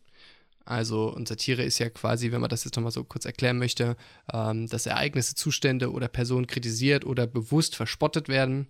[0.66, 3.96] Also, und Satire ist ja quasi, wenn man das jetzt nochmal so kurz erklären möchte,
[4.32, 8.66] ähm, dass Ereignisse, Zustände oder Personen kritisiert oder bewusst verspottet werden.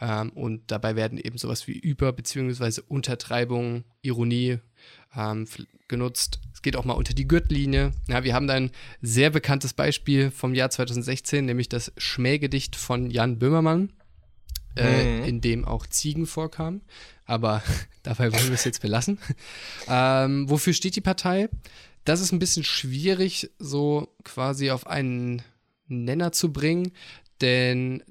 [0.00, 2.82] Ähm, und dabei werden eben sowas wie Über- bzw.
[2.88, 4.58] Untertreibung, Ironie
[5.16, 5.46] ähm,
[5.86, 6.40] genutzt.
[6.52, 7.92] Es geht auch mal unter die Gürtellinie.
[8.08, 13.08] Ja, wir haben da ein sehr bekanntes Beispiel vom Jahr 2016, nämlich das Schmähgedicht von
[13.08, 13.92] Jan Böhmermann
[14.76, 15.24] äh, mhm.
[15.24, 16.82] in dem auch Ziegen vorkamen.
[17.24, 17.62] Aber
[18.02, 19.18] dabei wollen wir es jetzt belassen.
[19.88, 21.48] Ähm, wofür steht die Partei?
[22.04, 25.42] Das ist ein bisschen schwierig, so quasi auf einen
[25.88, 26.92] Nenner zu bringen,
[27.40, 28.02] denn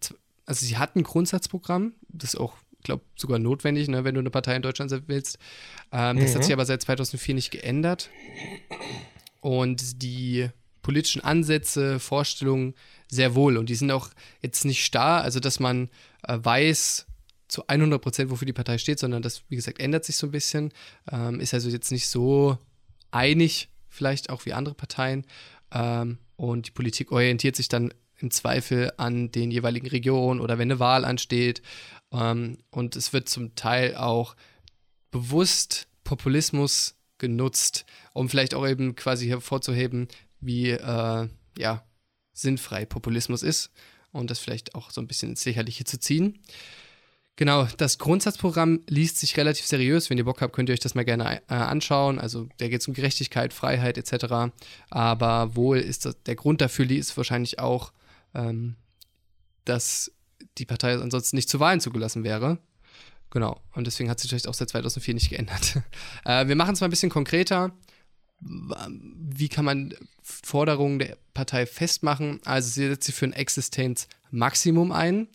[0.46, 4.20] also sie hat ein Grundsatzprogramm, das ist auch, ich glaube, sogar notwendig, ne, wenn du
[4.20, 5.40] eine Partei in Deutschland willst.
[5.92, 6.22] Ähm, mhm.
[6.22, 6.60] Das hat sich mhm.
[6.60, 8.10] aber seit 2004 nicht geändert.
[9.42, 10.50] Und die
[10.82, 12.76] politischen Ansätze, Vorstellungen
[13.08, 13.58] sehr wohl.
[13.58, 14.10] Und die sind auch
[14.42, 15.90] jetzt nicht starr, also dass man
[16.28, 17.08] weiß
[17.48, 20.32] zu 100 Prozent, wofür die Partei steht, sondern das, wie gesagt, ändert sich so ein
[20.32, 20.72] bisschen.
[21.12, 22.58] Ähm, ist also jetzt nicht so
[23.12, 25.26] einig, vielleicht auch wie andere Parteien.
[25.72, 30.72] Ähm, und die Politik orientiert sich dann im Zweifel an den jeweiligen Regionen oder wenn
[30.72, 31.62] eine Wahl ansteht.
[32.12, 34.36] Ähm, und es wird zum Teil auch
[35.12, 40.08] bewusst Populismus genutzt, um vielleicht auch eben quasi hervorzuheben,
[40.42, 41.86] wie äh, ja,
[42.34, 43.72] sinnfrei Populismus ist
[44.16, 46.40] und das vielleicht auch so ein bisschen ins Lächerliche zu ziehen.
[47.38, 50.10] Genau, das Grundsatzprogramm liest sich relativ seriös.
[50.10, 52.18] Wenn ihr Bock habt, könnt ihr euch das mal gerne äh, anschauen.
[52.18, 54.54] Also, da geht es um Gerechtigkeit, Freiheit etc.
[54.90, 57.92] Aber wohl ist das, der Grund dafür ist wahrscheinlich auch,
[58.34, 58.76] ähm,
[59.66, 60.12] dass
[60.58, 62.58] die Partei ansonsten nicht zu Wahlen zugelassen wäre.
[63.32, 65.82] Genau, und deswegen hat sich vielleicht auch seit 2004 nicht geändert.
[66.26, 67.74] äh, wir machen es mal ein bisschen konkreter
[68.42, 72.40] wie kann man Forderungen der Partei festmachen?
[72.46, 75.28] Also sie setzt sich für ein Existenzmaximum ein.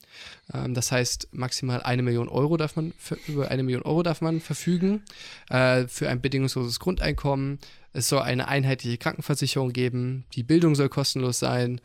[0.52, 2.92] Ähm, das heißt, maximal eine Million Euro darf man,
[3.26, 5.02] über eine Million Euro darf man verfügen
[5.48, 7.58] äh, für ein bedingungsloses Grundeinkommen.
[7.92, 10.24] Es soll eine einheitliche Krankenversicherung geben.
[10.34, 11.80] Die Bildung soll kostenlos sein.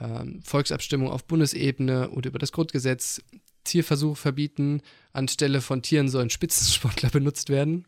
[0.00, 3.22] Ähm, Volksabstimmung auf Bundesebene und über das Grundgesetz.
[3.64, 4.80] Tierversuche verbieten.
[5.12, 7.86] Anstelle von Tieren sollen Spitzensportler benutzt werden.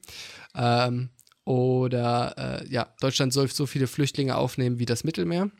[0.54, 1.08] Ähm,
[1.44, 5.50] oder äh, ja, Deutschland soll so viele Flüchtlinge aufnehmen wie das Mittelmeer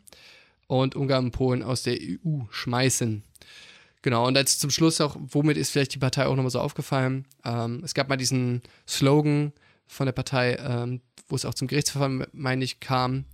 [0.67, 3.23] und Ungarn und Polen aus der EU schmeißen.
[4.01, 7.25] Genau, und als zum Schluss auch, womit ist vielleicht die Partei auch nochmal so aufgefallen?
[7.45, 9.53] Ähm, es gab mal diesen Slogan
[9.87, 13.25] von der Partei, ähm, wo es auch zum Gerichtsverfahren, meine ich, kam,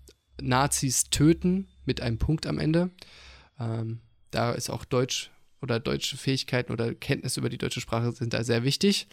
[0.41, 2.91] Nazis töten mit einem Punkt am Ende.
[3.59, 3.99] Ähm,
[4.31, 8.43] da ist auch Deutsch oder deutsche Fähigkeiten oder Kenntnisse über die deutsche Sprache sind da
[8.43, 9.07] sehr wichtig.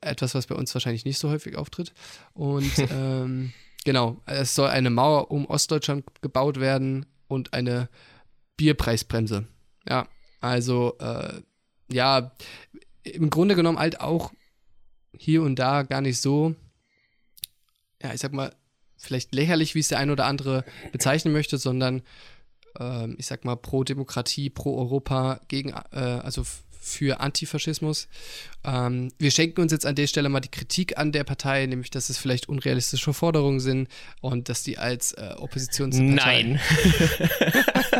[0.00, 1.92] Etwas, was bei uns wahrscheinlich nicht so häufig auftritt.
[2.32, 3.52] Und ähm,
[3.84, 7.88] genau, es soll eine Mauer um Ostdeutschland gebaut werden und eine
[8.56, 9.46] Bierpreisbremse.
[9.88, 10.08] Ja,
[10.40, 11.40] also äh,
[11.90, 12.32] ja,
[13.02, 14.32] im Grunde genommen halt auch
[15.16, 16.54] hier und da gar nicht so,
[18.02, 18.54] ja, ich sag mal,
[18.96, 22.02] vielleicht lächerlich, wie es der ein oder andere bezeichnen möchte, sondern
[22.78, 26.44] ähm, ich sag mal, pro Demokratie, pro Europa, gegen, äh, also
[26.82, 28.08] für Antifaschismus.
[28.64, 31.90] Ähm, wir schenken uns jetzt an der Stelle mal die Kritik an der Partei, nämlich,
[31.90, 33.88] dass es vielleicht unrealistische Forderungen sind
[34.20, 36.42] und dass die als äh, Oppositionspartei.
[36.42, 36.60] Nein.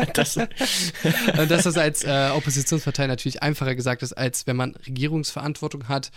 [0.13, 5.87] das und dass das als äh, Oppositionspartei natürlich einfacher gesagt ist, als wenn man Regierungsverantwortung
[5.87, 6.11] hat.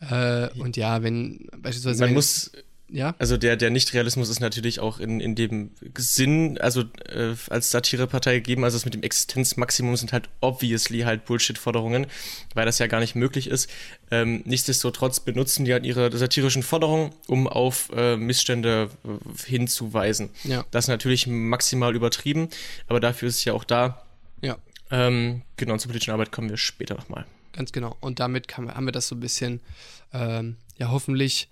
[0.00, 2.04] Äh, und ja, wenn beispielsweise.
[2.04, 2.50] Man muss
[2.90, 3.14] ja.
[3.18, 8.36] Also der, der Nicht-Realismus ist natürlich auch in, in dem Sinn, also äh, als Satirepartei
[8.36, 12.06] gegeben, also das mit dem Existenzmaximum sind halt obviously halt Bullshit-Forderungen,
[12.54, 13.68] weil das ja gar nicht möglich ist.
[14.10, 20.30] Ähm, nichtsdestotrotz benutzen die halt ihre satirischen Forderungen, um auf äh, Missstände äh, hinzuweisen.
[20.44, 20.64] Ja.
[20.70, 22.48] Das ist natürlich maximal übertrieben,
[22.86, 24.02] aber dafür ist es ja auch da.
[24.40, 24.56] Ja.
[24.90, 27.26] Ähm, genau, zur politischen Arbeit kommen wir später nochmal.
[27.52, 27.96] Ganz genau.
[28.00, 29.60] Und damit kann, haben wir das so ein bisschen,
[30.14, 31.48] ähm, ja, hoffentlich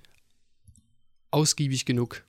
[1.31, 2.25] ausgiebig genug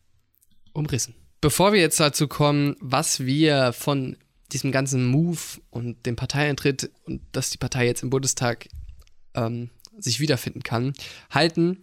[0.73, 1.15] umrissen.
[1.41, 4.17] Bevor wir jetzt dazu kommen, was wir von
[4.51, 8.67] diesem ganzen Move und dem Parteieintritt und dass die Partei jetzt im Bundestag
[9.36, 10.93] ähm, sich wiederfinden kann,
[11.29, 11.79] halten,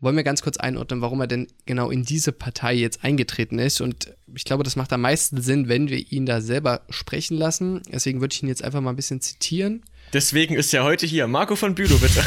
[0.00, 3.80] wollen wir ganz kurz einordnen, warum er denn genau in diese Partei jetzt eingetreten ist.
[3.80, 7.82] Und ich glaube, das macht am meisten Sinn, wenn wir ihn da selber sprechen lassen.
[7.92, 9.82] Deswegen würde ich ihn jetzt einfach mal ein bisschen zitieren.
[10.12, 11.26] Deswegen ist er heute hier.
[11.28, 12.22] Marco von Bülow, bitte.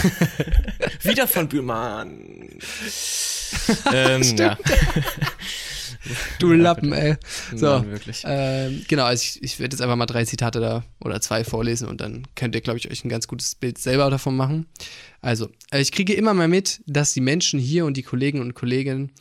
[1.03, 2.49] Wieder von Bülow, Mann.
[3.93, 4.57] ähm, ja.
[6.39, 7.15] Du Lappen, ey.
[7.55, 8.23] So, Nein, wirklich.
[8.25, 11.87] Ähm, genau, also ich, ich werde jetzt einfach mal drei Zitate da oder zwei vorlesen
[11.87, 14.67] und dann könnt ihr, glaube ich, euch ein ganz gutes Bild selber davon machen.
[15.21, 18.53] Also, äh, ich kriege immer mal mit, dass die Menschen hier und die Kollegen und
[18.53, 19.11] Kolleginnen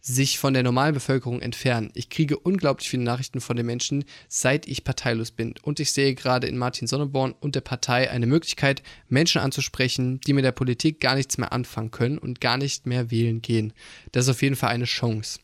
[0.00, 1.90] sich von der normalen Bevölkerung entfernen.
[1.94, 5.54] Ich kriege unglaublich viele Nachrichten von den Menschen, seit ich parteilos bin.
[5.62, 10.32] Und ich sehe gerade in Martin Sonneborn und der Partei eine Möglichkeit, Menschen anzusprechen, die
[10.32, 13.72] mit der Politik gar nichts mehr anfangen können und gar nicht mehr wählen gehen.
[14.12, 15.40] Das ist auf jeden Fall eine Chance.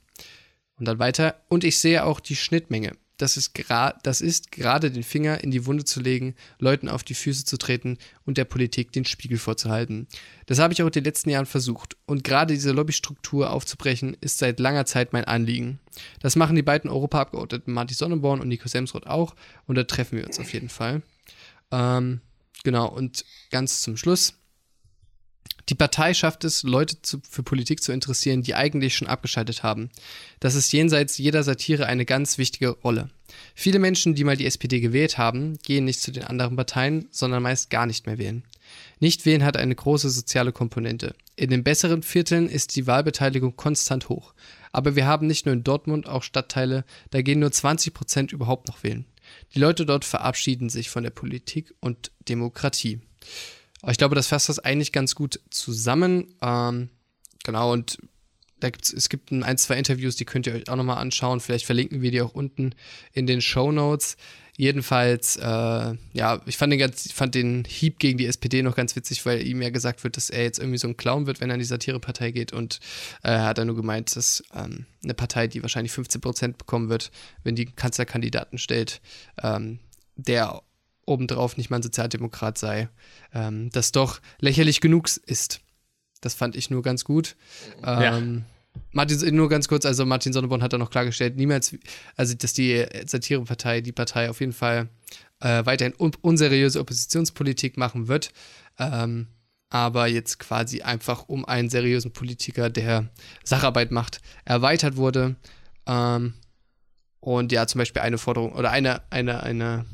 [0.78, 1.42] Und dann weiter.
[1.48, 3.52] Und ich sehe auch die Schnittmenge das ist,
[4.02, 7.56] das ist gerade den Finger in die Wunde zu legen, Leuten auf die Füße zu
[7.56, 10.06] treten und der Politik den Spiegel vorzuhalten.
[10.46, 11.96] Das habe ich auch in den letzten Jahren versucht.
[12.06, 15.78] Und gerade diese Lobbystruktur aufzubrechen, ist seit langer Zeit mein Anliegen.
[16.20, 19.34] Das machen die beiden Europaabgeordneten Martin Sonnenborn und Nico Semsroth auch.
[19.66, 21.02] Und da treffen wir uns auf jeden Fall.
[21.70, 22.20] Ähm,
[22.64, 24.34] genau, und ganz zum Schluss.
[25.68, 29.90] Die Partei schafft es, Leute zu, für Politik zu interessieren, die eigentlich schon abgeschaltet haben.
[30.38, 33.08] Das ist jenseits jeder Satire eine ganz wichtige Rolle.
[33.54, 37.42] Viele Menschen, die mal die SPD gewählt haben, gehen nicht zu den anderen Parteien, sondern
[37.42, 38.44] meist gar nicht mehr wählen.
[39.00, 41.14] Nicht wählen hat eine große soziale Komponente.
[41.34, 44.34] In den besseren Vierteln ist die Wahlbeteiligung konstant hoch.
[44.72, 48.68] Aber wir haben nicht nur in Dortmund auch Stadtteile, da gehen nur 20 Prozent überhaupt
[48.68, 49.04] noch wählen.
[49.54, 53.00] Die Leute dort verabschieden sich von der Politik und Demokratie.
[53.82, 56.34] Aber ich glaube, das fasst das eigentlich ganz gut zusammen.
[56.42, 56.88] Ähm,
[57.44, 57.98] genau, und
[58.60, 61.40] da gibt's, es gibt ein, zwei Interviews, die könnt ihr euch auch nochmal anschauen.
[61.40, 62.74] Vielleicht verlinken wir die auch unten
[63.12, 64.16] in den Show Notes.
[64.56, 68.96] Jedenfalls, äh, ja, ich fand den, ganz, fand den Hieb gegen die SPD noch ganz
[68.96, 71.50] witzig, weil ihm ja gesagt wird, dass er jetzt irgendwie so ein Clown wird, wenn
[71.50, 72.54] er in die Satirepartei geht.
[72.54, 72.80] Und
[73.22, 76.88] äh, er hat dann nur gemeint, dass ähm, eine Partei, die wahrscheinlich 15 Prozent bekommen
[76.88, 77.10] wird,
[77.44, 79.02] wenn die Kanzlerkandidaten stellt,
[79.42, 79.80] ähm,
[80.16, 80.62] der
[81.06, 82.88] obendrauf nicht mal ein Sozialdemokrat sei,
[83.32, 85.60] ähm, das doch lächerlich genug ist.
[86.20, 87.36] Das fand ich nur ganz gut.
[87.84, 88.82] Ähm, ja.
[88.92, 91.74] Martin, nur ganz kurz, also Martin Sonneborn hat da noch klargestellt, niemals,
[92.16, 94.88] also dass die Satirepartei, die Partei auf jeden Fall
[95.40, 98.32] äh, weiterhin un unseriöse Oppositionspolitik machen wird.
[98.78, 99.28] Ähm,
[99.68, 103.08] aber jetzt quasi einfach um einen seriösen Politiker, der
[103.44, 105.36] Sacharbeit macht, erweitert wurde.
[105.86, 106.34] Ähm,
[107.20, 109.84] und ja, zum Beispiel eine Forderung oder eine, eine, eine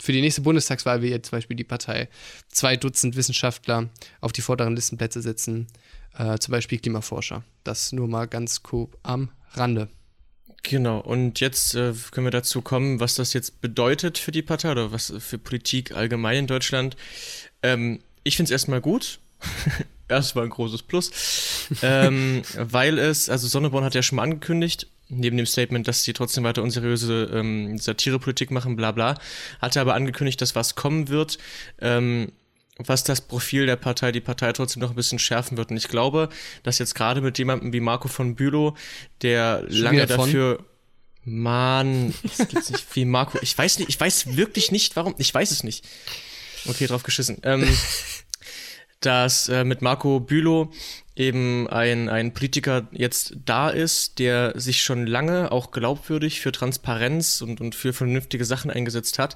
[0.00, 2.08] für die nächste Bundestagswahl will jetzt zum Beispiel die Partei
[2.48, 3.88] zwei Dutzend Wissenschaftler
[4.20, 5.66] auf die vorderen Listenplätze setzen,
[6.16, 7.44] äh, zum Beispiel Klimaforscher.
[7.64, 9.88] Das nur mal ganz cool am Rande.
[10.62, 14.70] Genau, und jetzt äh, können wir dazu kommen, was das jetzt bedeutet für die Partei
[14.72, 16.96] oder was für Politik allgemein in Deutschland.
[17.62, 19.20] Ähm, ich finde es erstmal gut.
[20.08, 21.10] erstmal ein großes Plus.
[21.82, 26.12] ähm, weil es, also Sonneborn hat ja schon mal angekündigt, neben dem Statement, dass sie
[26.12, 29.14] trotzdem weiter unseriöse ähm, Satirepolitik machen, bla bla,
[29.60, 31.38] hatte aber angekündigt, dass was kommen wird,
[31.80, 32.32] ähm,
[32.78, 35.70] was das Profil der Partei, die Partei trotzdem noch ein bisschen schärfen wird.
[35.70, 36.28] Und ich glaube,
[36.62, 38.76] dass jetzt gerade mit jemandem wie Marco von Bülow,
[39.22, 40.64] der Schon lange dafür
[41.24, 43.38] Mann, es nicht wie Marco.
[43.42, 45.14] Ich weiß nicht, ich weiß wirklich nicht, warum.
[45.18, 45.84] Ich weiß es nicht.
[46.66, 47.38] Okay, drauf geschissen.
[47.42, 47.68] Ähm,
[49.00, 50.72] dass äh, mit Marco Bülow
[51.18, 57.40] eben ein, ein Politiker jetzt da ist, der sich schon lange auch glaubwürdig für Transparenz
[57.40, 59.34] und, und für vernünftige Sachen eingesetzt hat.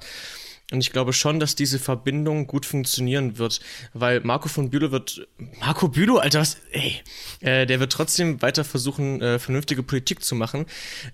[0.71, 3.59] Und ich glaube schon, dass diese Verbindung gut funktionieren wird,
[3.93, 5.27] weil Marco von Bülow wird,
[5.59, 7.01] Marco Bülow, Alter, was, ey,
[7.41, 10.65] äh, der wird trotzdem weiter versuchen, äh, vernünftige Politik zu machen.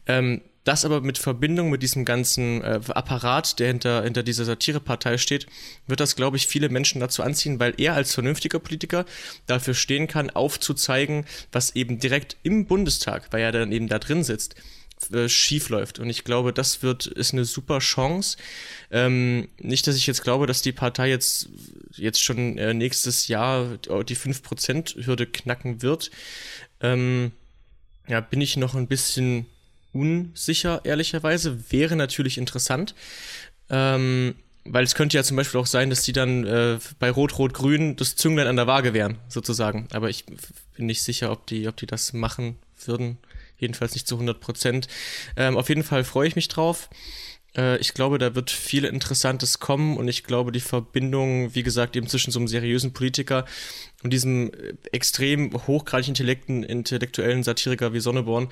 [0.05, 5.17] Ähm, das aber mit Verbindung mit diesem ganzen äh, Apparat, der hinter, hinter dieser Satirepartei
[5.17, 5.47] steht,
[5.88, 9.08] wird das, glaube ich, viele Menschen dazu anziehen, weil er als vernünftiger Politiker
[9.47, 14.23] dafür stehen kann, aufzuzeigen, was eben direkt im Bundestag, weil er dann eben da drin
[14.23, 14.53] sitzt,
[15.12, 15.97] äh, schief läuft.
[15.97, 18.38] Und ich glaube, das wird, ist eine super Chance.
[18.91, 21.49] Ähm, nicht, dass ich jetzt glaube, dass die Partei jetzt,
[21.95, 26.12] jetzt schon äh, nächstes Jahr die 5%-Hürde knacken wird.
[26.79, 27.32] Ähm,
[28.08, 29.47] ja, bin ich noch ein bisschen
[29.93, 31.71] unsicher, ehrlicherweise.
[31.71, 32.95] Wäre natürlich interessant.
[33.69, 37.95] Ähm, weil es könnte ja zum Beispiel auch sein, dass die dann äh, bei Rot-Rot-Grün
[37.95, 39.88] das Zünglein an der Waage wären, sozusagen.
[39.91, 43.17] Aber ich bin nicht sicher, ob die, ob die das machen würden.
[43.58, 44.88] Jedenfalls nicht zu 100 Prozent.
[45.36, 46.89] Ähm, auf jeden Fall freue ich mich drauf.
[47.56, 51.95] Äh, ich glaube, da wird viel Interessantes kommen und ich glaube, die Verbindung, wie gesagt,
[51.95, 53.45] eben zwischen so einem seriösen Politiker
[54.04, 58.49] und diesem äh, extrem hochgradig intellektuellen Satiriker wie Sonneborn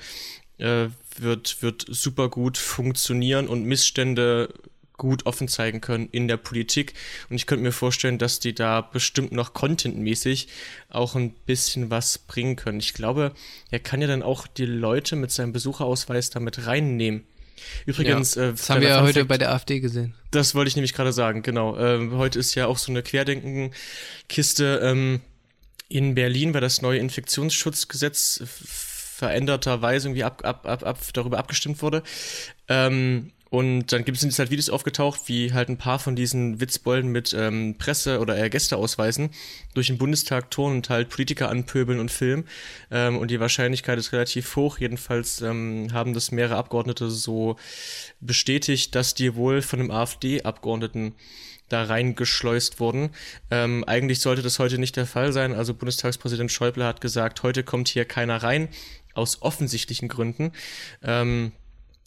[0.58, 4.52] äh, wird, wird super gut funktionieren und Missstände
[4.98, 6.92] gut offen zeigen können in der Politik.
[7.30, 10.48] Und ich könnte mir vorstellen, dass die da bestimmt noch contentmäßig
[10.90, 12.80] auch ein bisschen was bringen können.
[12.80, 13.32] Ich glaube,
[13.70, 17.24] er kann ja dann auch die Leute mit seinem Besucherausweis damit reinnehmen.
[17.86, 20.14] Übrigens, ja, äh, das haben wir ja heute bei der AfD gesehen.
[20.30, 21.76] Das wollte ich nämlich gerade sagen, genau.
[21.78, 24.80] Ähm, heute ist ja auch so eine Querdenken-Kiste.
[24.82, 25.20] Ähm,
[25.88, 28.42] in Berlin weil das neue Infektionsschutzgesetz
[29.18, 32.04] veränderterweise irgendwie ab, ab, ab, ab, darüber abgestimmt wurde.
[32.68, 36.60] Ähm, und dann gibt es jetzt halt Videos aufgetaucht, wie halt ein paar von diesen
[36.60, 39.30] Witzbolden mit ähm, Presse- oder eher Gästeausweisen
[39.74, 42.44] durch den Bundestag turnen und halt Politiker anpöbeln und filmen.
[42.90, 44.78] Ähm, und die Wahrscheinlichkeit ist relativ hoch.
[44.78, 47.56] Jedenfalls ähm, haben das mehrere Abgeordnete so
[48.20, 51.14] bestätigt, dass die wohl von einem AfD-Abgeordneten
[51.68, 53.10] da reingeschleust wurden.
[53.50, 55.52] Ähm, eigentlich sollte das heute nicht der Fall sein.
[55.52, 58.68] Also Bundestagspräsident Schäuble hat gesagt, heute kommt hier keiner rein,
[59.18, 60.52] aus offensichtlichen Gründen.
[61.02, 61.52] Ähm,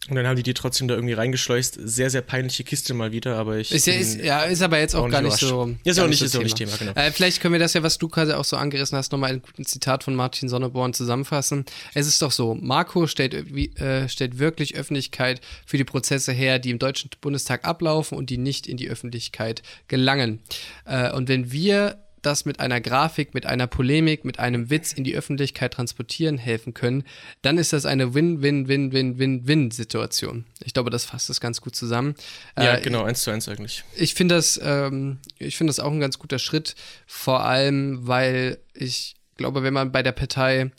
[0.10, 1.78] und dann haben die die trotzdem da irgendwie reingeschleust.
[1.80, 3.72] Sehr, sehr peinliche Kiste mal wieder, aber ich.
[3.72, 5.76] Ist ja, ist, ja, ist aber jetzt auch, gar nicht so.
[5.84, 6.94] Ist auch nicht, ist auch nicht Thema, genau.
[6.94, 9.42] Äh, vielleicht können wir das ja, was du quasi auch so angerissen hast, nochmal ein
[9.44, 11.66] gutes Zitat von Martin Sonneborn zusammenfassen.
[11.94, 16.72] Es ist doch so, Marco stellt, äh, stellt wirklich Öffentlichkeit für die Prozesse her, die
[16.72, 20.40] im Deutschen Bundestag ablaufen und die nicht in die Öffentlichkeit gelangen.
[20.86, 25.04] Äh, und wenn wir das mit einer Grafik, mit einer Polemik, mit einem Witz in
[25.04, 27.04] die Öffentlichkeit transportieren helfen können,
[27.42, 30.46] dann ist das eine Win-Win-Win-Win-Win-Situation.
[30.64, 32.16] Ich glaube, das fasst das ganz gut zusammen.
[32.58, 33.84] Ja, äh, genau, eins zu eins eigentlich.
[33.96, 38.60] Ich finde das, ähm, ich finde das auch ein ganz guter Schritt, vor allem, weil
[38.74, 40.72] ich glaube, wenn man bei der Partei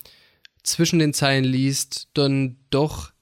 [0.62, 3.12] zwischen den Zeilen liest, dann doch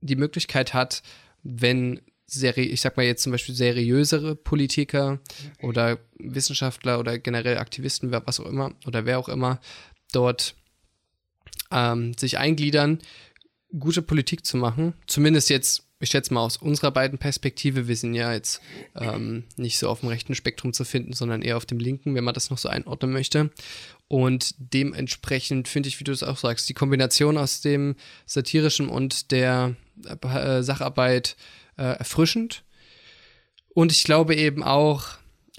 [0.00, 1.02] die Möglichkeit hat,
[1.42, 2.00] wenn
[2.32, 5.20] seri ich sag mal jetzt zum Beispiel seriösere Politiker
[5.62, 9.60] oder Wissenschaftler oder generell Aktivisten, was auch immer, oder wer auch immer,
[10.12, 10.54] dort
[11.70, 12.98] ähm, sich eingliedern,
[13.78, 14.94] gute Politik zu machen.
[15.06, 18.60] Zumindest jetzt, ich schätze mal aus unserer beiden Perspektive, wir sind ja jetzt
[18.94, 22.24] ähm, nicht so auf dem rechten Spektrum zu finden, sondern eher auf dem linken, wenn
[22.24, 23.50] man das noch so einordnen möchte.
[24.08, 29.30] Und dementsprechend finde ich, wie du es auch sagst, die Kombination aus dem satirischen und
[29.30, 29.76] der
[30.22, 31.36] äh, Sacharbeit
[31.76, 32.64] äh, erfrischend.
[33.74, 35.06] Und ich glaube eben auch,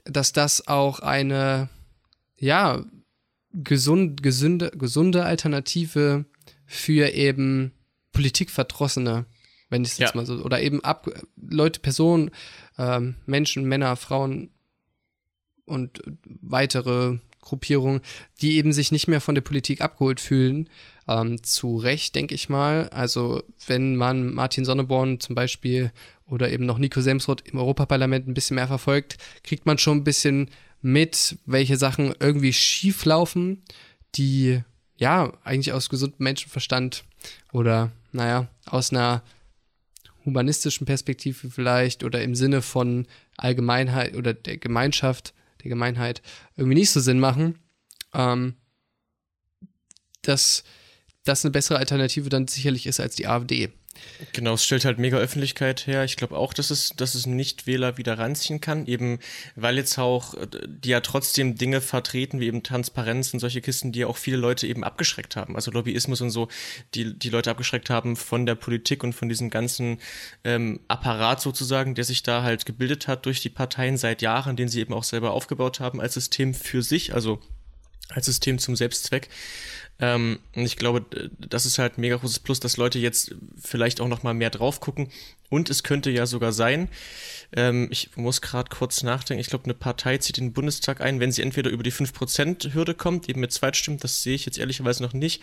[0.06, 1.70] dass das auch eine,
[2.38, 2.84] ja,
[3.54, 6.26] gesund, gesunde, gesunde Alternative
[6.66, 7.72] für eben
[8.12, 9.26] Politikverdrossene,
[9.70, 10.22] wenn ich es jetzt ja.
[10.22, 12.32] mal so, oder eben ab, Leute, Personen,
[12.78, 14.52] ähm, Menschen, Männer, Frauen
[15.66, 18.02] und weitere Gruppierungen,
[18.42, 20.70] die eben sich nicht mehr von der Politik abgeholt fühlen,
[21.08, 22.90] ähm, zu Recht, denke ich mal.
[22.90, 25.92] Also wenn man Martin Sonneborn zum Beispiel
[26.26, 30.04] oder eben noch Nico Semsrott im Europaparlament ein bisschen mehr verfolgt, kriegt man schon ein
[30.04, 30.50] bisschen
[30.82, 33.64] mit, welche Sachen irgendwie schief laufen,
[34.16, 34.62] die
[34.98, 37.04] ja eigentlich aus gesundem Menschenverstand
[37.52, 39.24] oder naja, aus einer
[40.26, 46.22] humanistischen Perspektive vielleicht oder im Sinne von Allgemeinheit oder der Gemeinschaft, der Gemeinheit
[46.56, 47.60] irgendwie nicht so Sinn machen.
[48.14, 48.56] Ähm,
[50.22, 50.64] dass
[51.24, 53.72] das eine bessere Alternative dann sicherlich ist als die AfD.
[54.34, 56.04] Genau, es stellt halt mega Öffentlichkeit her.
[56.04, 59.20] Ich glaube auch, dass es, dass es Nicht-Wähler wieder ranziehen kann, eben
[59.56, 60.34] weil jetzt auch,
[60.66, 64.38] die ja trotzdem Dinge vertreten, wie eben Transparenz und solche Kisten, die ja auch viele
[64.38, 65.56] Leute eben abgeschreckt haben.
[65.56, 66.48] Also Lobbyismus und so,
[66.96, 70.00] die die Leute abgeschreckt haben von der Politik und von diesem ganzen
[70.44, 74.70] ähm, Apparat sozusagen, der sich da halt gebildet hat durch die Parteien seit Jahren, den
[74.70, 77.40] sie eben auch selber aufgebaut haben als System für sich, also
[78.10, 79.30] als System zum Selbstzweck.
[80.00, 81.06] Ähm, und ich glaube,
[81.40, 84.50] das ist halt ein mega großes Plus, dass Leute jetzt vielleicht auch noch mal mehr
[84.50, 85.10] drauf gucken.
[85.50, 86.90] Und es könnte ja sogar sein,
[87.56, 91.32] ähm, ich muss gerade kurz nachdenken, ich glaube, eine Partei zieht den Bundestag ein, wenn
[91.32, 95.14] sie entweder über die 5%-Hürde kommt, eben mit Zweitstimmen, das sehe ich jetzt ehrlicherweise noch
[95.14, 95.42] nicht.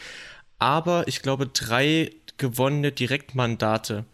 [0.59, 4.05] Aber ich glaube, drei gewonnene Direktmandate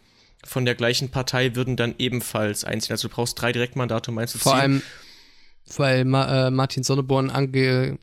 [0.45, 2.93] von der gleichen Partei würden dann ebenfalls einziehen.
[2.93, 4.43] Also du brauchst drei Direktmandate, um einzuziehen.
[4.43, 4.83] Vor allem,
[5.77, 7.99] weil Ma äh, Martin Sonneborn ange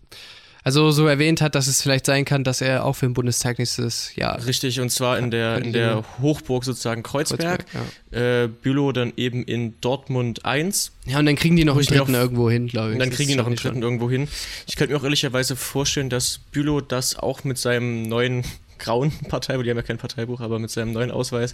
[0.63, 3.59] also so erwähnt hat, dass es vielleicht sein kann, dass er auch für den Bundestag
[3.59, 4.45] nächstes Jahr.
[4.45, 7.65] Richtig, und zwar in der, in der Hochburg sozusagen Kreuzberg.
[7.67, 8.43] Kreuzberg ja.
[8.43, 10.91] äh, Bülow dann eben in Dortmund 1.
[11.05, 12.93] Ja, und dann kriegen die noch einen dritten irgendwo hin, glaube ich.
[12.93, 14.27] Und dann kriegen die noch einen dritten irgendwo hin.
[14.67, 18.43] Ich könnte mir auch ehrlicherweise vorstellen, dass Bülow das auch mit seinem neuen
[18.79, 21.53] grauen Parteibuch, die haben ja kein Parteibuch, aber mit seinem neuen Ausweis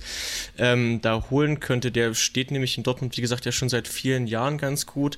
[0.57, 1.91] ähm, da holen könnte.
[1.91, 5.17] Der steht nämlich in Dortmund, wie gesagt, ja schon seit vielen Jahren ganz gut.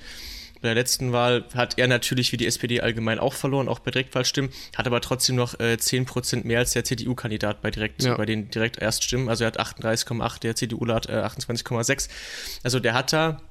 [0.62, 3.92] Bei der letzten Wahl hat er natürlich wie die SPD allgemein auch verloren, auch bei
[3.92, 8.16] Direktwahlstimmen, hat aber trotzdem noch äh, 10% mehr als der CDU-Kandidat bei, direkt, ja.
[8.16, 9.28] bei den Direkterststimmen.
[9.28, 12.10] Also er hat 38,8, der CDU hat äh, 28,6.
[12.64, 13.42] Also der hat da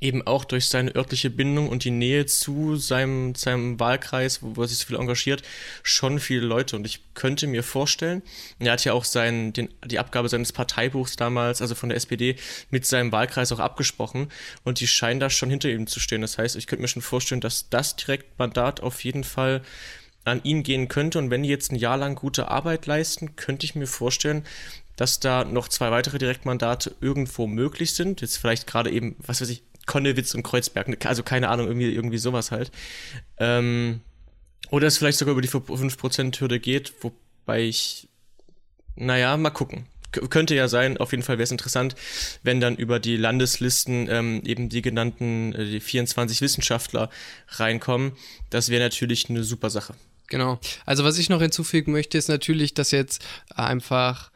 [0.00, 4.62] eben auch durch seine örtliche Bindung und die Nähe zu seinem, seinem Wahlkreis, wo, wo
[4.62, 5.42] er sich so viel engagiert,
[5.82, 6.76] schon viele Leute.
[6.76, 8.22] Und ich könnte mir vorstellen,
[8.58, 12.36] er hat ja auch sein, den, die Abgabe seines Parteibuchs damals, also von der SPD,
[12.70, 14.30] mit seinem Wahlkreis auch abgesprochen.
[14.64, 16.20] Und die scheinen da schon hinter ihm zu stehen.
[16.20, 19.62] Das heißt, ich könnte mir schon vorstellen, dass das Direktmandat auf jeden Fall
[20.24, 21.18] an ihn gehen könnte.
[21.18, 24.44] Und wenn die jetzt ein Jahr lang gute Arbeit leisten, könnte ich mir vorstellen,
[24.98, 28.20] dass da noch zwei weitere Direktmandate irgendwo möglich sind.
[28.20, 31.04] Jetzt vielleicht gerade eben, was weiß ich, Konnewitz und Kreuzberg.
[31.06, 32.70] Also keine Ahnung, irgendwie, irgendwie sowas halt.
[33.38, 34.00] Ähm,
[34.70, 38.08] oder es vielleicht sogar über die 5%-Hürde geht, wobei ich,
[38.94, 39.86] naja, mal gucken.
[40.12, 41.94] K könnte ja sein, auf jeden Fall wäre es interessant,
[42.42, 47.10] wenn dann über die Landeslisten ähm, eben die genannten äh, die 24 Wissenschaftler
[47.48, 48.12] reinkommen.
[48.48, 49.94] Das wäre natürlich eine super Sache.
[50.28, 50.60] Genau.
[50.86, 53.24] Also was ich noch hinzufügen möchte, ist natürlich, dass jetzt
[53.54, 54.30] einfach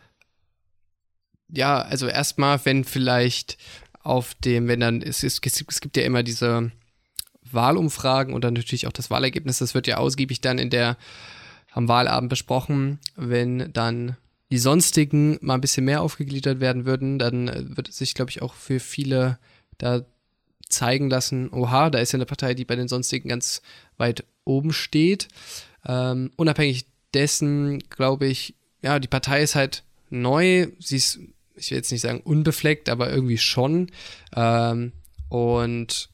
[1.52, 3.58] ja, also erstmal, wenn vielleicht
[4.02, 6.72] auf dem, wenn dann, es, es, es gibt ja immer diese
[7.50, 10.96] Wahlumfragen und dann natürlich auch das Wahlergebnis, das wird ja ausgiebig dann in der,
[11.72, 14.16] am Wahlabend besprochen, wenn dann
[14.50, 18.42] die sonstigen mal ein bisschen mehr aufgegliedert werden würden, dann wird es sich, glaube ich,
[18.42, 19.38] auch für viele
[19.78, 20.04] da
[20.68, 23.62] zeigen lassen, oha, da ist ja eine Partei, die bei den sonstigen ganz
[23.96, 25.28] weit oben steht.
[25.86, 31.20] Ähm, unabhängig dessen, glaube ich, ja, die Partei ist halt neu, sie ist
[31.54, 33.90] ich will jetzt nicht sagen unbefleckt, aber irgendwie schon.
[34.34, 34.92] Ähm,
[35.28, 36.10] und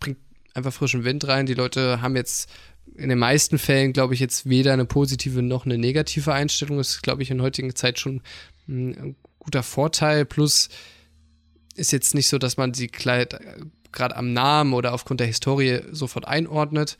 [0.00, 0.18] bringt
[0.54, 1.46] einfach frischen Wind rein.
[1.46, 2.50] Die Leute haben jetzt
[2.94, 6.78] in den meisten Fällen, glaube ich, jetzt weder eine positive noch eine negative Einstellung.
[6.78, 8.22] Das ist, glaube ich, in heutiger Zeit schon
[8.68, 10.24] ein guter Vorteil.
[10.24, 10.68] Plus
[11.74, 13.38] ist jetzt nicht so, dass man sie gerade
[14.16, 16.96] am Namen oder aufgrund der Historie sofort einordnet.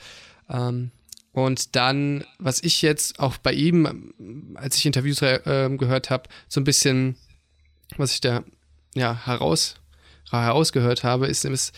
[0.48, 0.90] Ähm,
[1.32, 6.60] und dann, was ich jetzt auch bei ihm, als ich Interviews äh, gehört habe, so
[6.60, 7.16] ein bisschen
[7.96, 8.44] was ich da
[8.94, 9.76] ja heraus,
[10.30, 11.72] herausgehört habe, ist, dass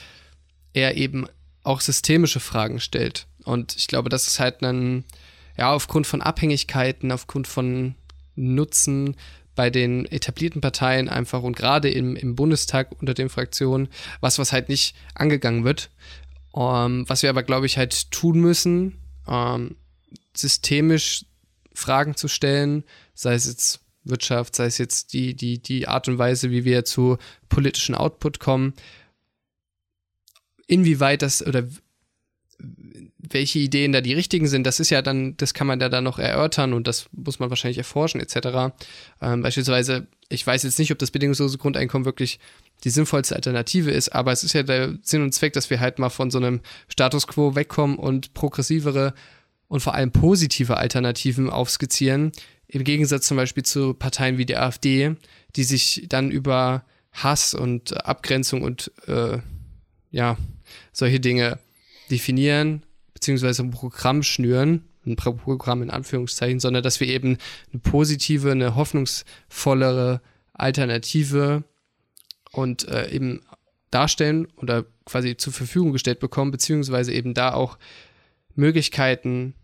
[0.73, 1.27] er eben
[1.63, 3.27] auch systemische Fragen stellt.
[3.45, 5.05] Und ich glaube, das ist halt dann,
[5.57, 7.95] ja, aufgrund von Abhängigkeiten, aufgrund von
[8.35, 9.17] Nutzen
[9.55, 13.89] bei den etablierten Parteien einfach und gerade im, im Bundestag unter den Fraktionen,
[14.21, 15.91] was, was halt nicht angegangen wird.
[16.53, 19.77] Um, ähm, was wir aber, glaube ich, halt tun müssen, um, ähm,
[20.35, 21.25] systemisch
[21.75, 22.85] Fragen zu stellen,
[23.15, 26.85] sei es jetzt Wirtschaft, sei es jetzt die, die, die Art und Weise, wie wir
[26.85, 28.75] zu politischen Output kommen,
[30.67, 31.67] inwieweit das oder
[33.19, 36.05] welche Ideen da die richtigen sind, das ist ja dann, das kann man da dann
[36.05, 38.75] noch erörtern und das muss man wahrscheinlich erforschen, etc.
[39.21, 42.39] Ähm, beispielsweise, ich weiß jetzt nicht, ob das bedingungslose Grundeinkommen wirklich
[42.85, 45.99] die sinnvollste Alternative ist, aber es ist ja der Sinn und Zweck, dass wir halt
[45.99, 49.15] mal von so einem Status quo wegkommen und progressivere
[49.69, 52.33] und vor allem positive Alternativen aufskizzieren,
[52.69, 55.15] im Gegensatz zum Beispiel zu Parteien wie der AfD,
[55.55, 59.39] die sich dann über Hass und Abgrenzung und äh,
[60.11, 60.37] ja,
[60.93, 61.59] solche Dinge
[62.11, 62.83] definieren,
[63.15, 67.39] beziehungsweise ein Programm schnüren, ein Programm in Anführungszeichen, sondern dass wir eben
[67.73, 70.21] eine positive, eine hoffnungsvollere
[70.53, 71.65] Alternative
[72.53, 73.41] und äh, eben
[73.91, 77.79] darstellen oder quasi zur Verfügung gestellt bekommen, beziehungsweise eben da auch
[78.55, 79.55] Möglichkeiten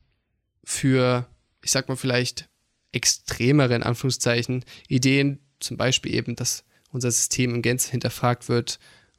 [0.64, 1.26] für,
[1.62, 2.48] ich sag mal vielleicht
[2.92, 8.78] extremere, in Anführungszeichen, Ideen, zum Beispiel eben, dass unser System in Gänze hinterfragt wird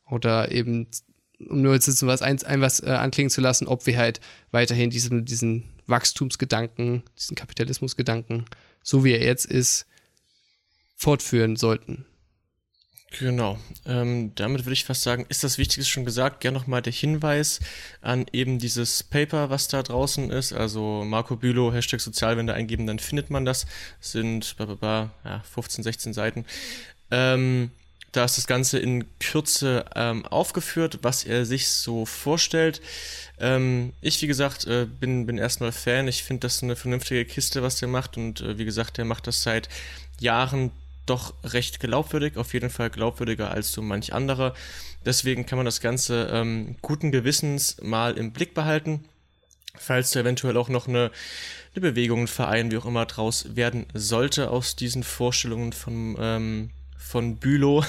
[0.09, 0.87] oder eben,
[1.39, 4.21] um nur jetzt was ein, ein was äh, anklingen zu lassen, ob wir halt
[4.51, 8.45] weiterhin diesen, diesen Wachstumsgedanken, diesen Kapitalismusgedanken,
[8.83, 9.85] so wie er jetzt ist,
[10.95, 12.05] fortführen sollten.
[13.19, 13.59] Genau.
[13.85, 16.41] Ähm, damit würde ich fast sagen, ist das Wichtigste schon gesagt.
[16.41, 17.59] Gerne nochmal der Hinweis
[18.01, 20.51] an eben dieses Paper, was da draußen ist.
[20.51, 23.67] Also Marco Bülow, Hashtag Sozialwende eingeben, dann findet man das.
[23.99, 26.45] sind bah, ja, 15, 16 Seiten.
[27.11, 27.69] Ähm,
[28.11, 32.81] da ist das Ganze in Kürze ähm, aufgeführt, was er sich so vorstellt.
[33.39, 36.07] Ähm, ich, wie gesagt, äh, bin, bin erstmal Fan.
[36.07, 38.17] Ich finde das eine vernünftige Kiste, was der macht.
[38.17, 39.69] Und äh, wie gesagt, der macht das seit
[40.19, 40.71] Jahren
[41.05, 44.53] doch recht glaubwürdig, auf jeden Fall glaubwürdiger als so manch anderer.
[45.05, 49.03] Deswegen kann man das Ganze ähm, guten Gewissens mal im Blick behalten,
[49.75, 51.11] falls da eventuell auch noch eine,
[51.75, 56.69] eine Bewegung, ein Verein, wie auch immer, draus werden sollte aus diesen Vorstellungen von, ähm,
[56.97, 57.83] von Bülow,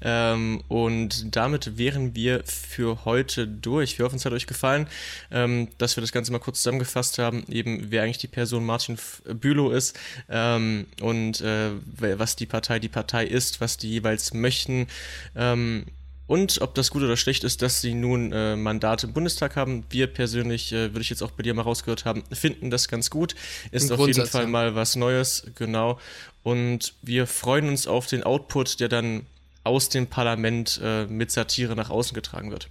[0.00, 3.98] ähm, und damit wären wir für heute durch.
[3.98, 4.86] Wir hoffen, es hat euch gefallen,
[5.30, 8.98] ähm, dass wir das Ganze mal kurz zusammengefasst haben, eben wer eigentlich die Person Martin
[9.24, 14.86] Bülow ist ähm, und äh, was die Partei die Partei ist, was die jeweils möchten.
[15.34, 15.86] Ähm,
[16.28, 19.84] und ob das gut oder schlecht ist, dass sie nun äh, Mandate im Bundestag haben.
[19.88, 23.08] Wir persönlich, äh, würde ich jetzt auch bei dir mal rausgehört haben, finden das ganz
[23.08, 23.34] gut.
[23.70, 25.98] Ist auf jeden Fall mal was Neues, genau.
[26.42, 29.24] Und wir freuen uns auf den Output, der dann
[29.68, 32.68] aus dem Parlament äh, mit Satire nach außen getragen wird.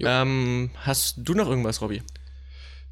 [0.00, 2.02] Ähm, hast du noch irgendwas, Robby?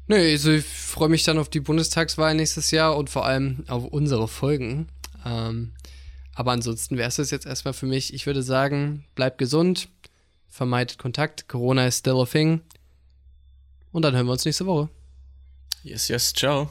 [0.07, 3.83] Nö, also ich freue mich dann auf die Bundestagswahl nächstes Jahr und vor allem auf
[3.85, 4.87] unsere Folgen.
[5.25, 5.73] Ähm,
[6.33, 8.13] aber ansonsten wäre es das jetzt erstmal für mich.
[8.13, 9.89] Ich würde sagen, bleibt gesund,
[10.47, 11.47] vermeidet Kontakt.
[11.47, 12.61] Corona ist still a thing.
[13.91, 14.89] Und dann hören wir uns nächste Woche.
[15.83, 16.69] Yes, yes, ciao.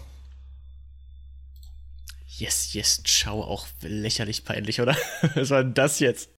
[2.28, 4.96] Yes, yes, ciao, auch lächerlich peinlich, oder?
[5.34, 6.28] Was war denn das jetzt?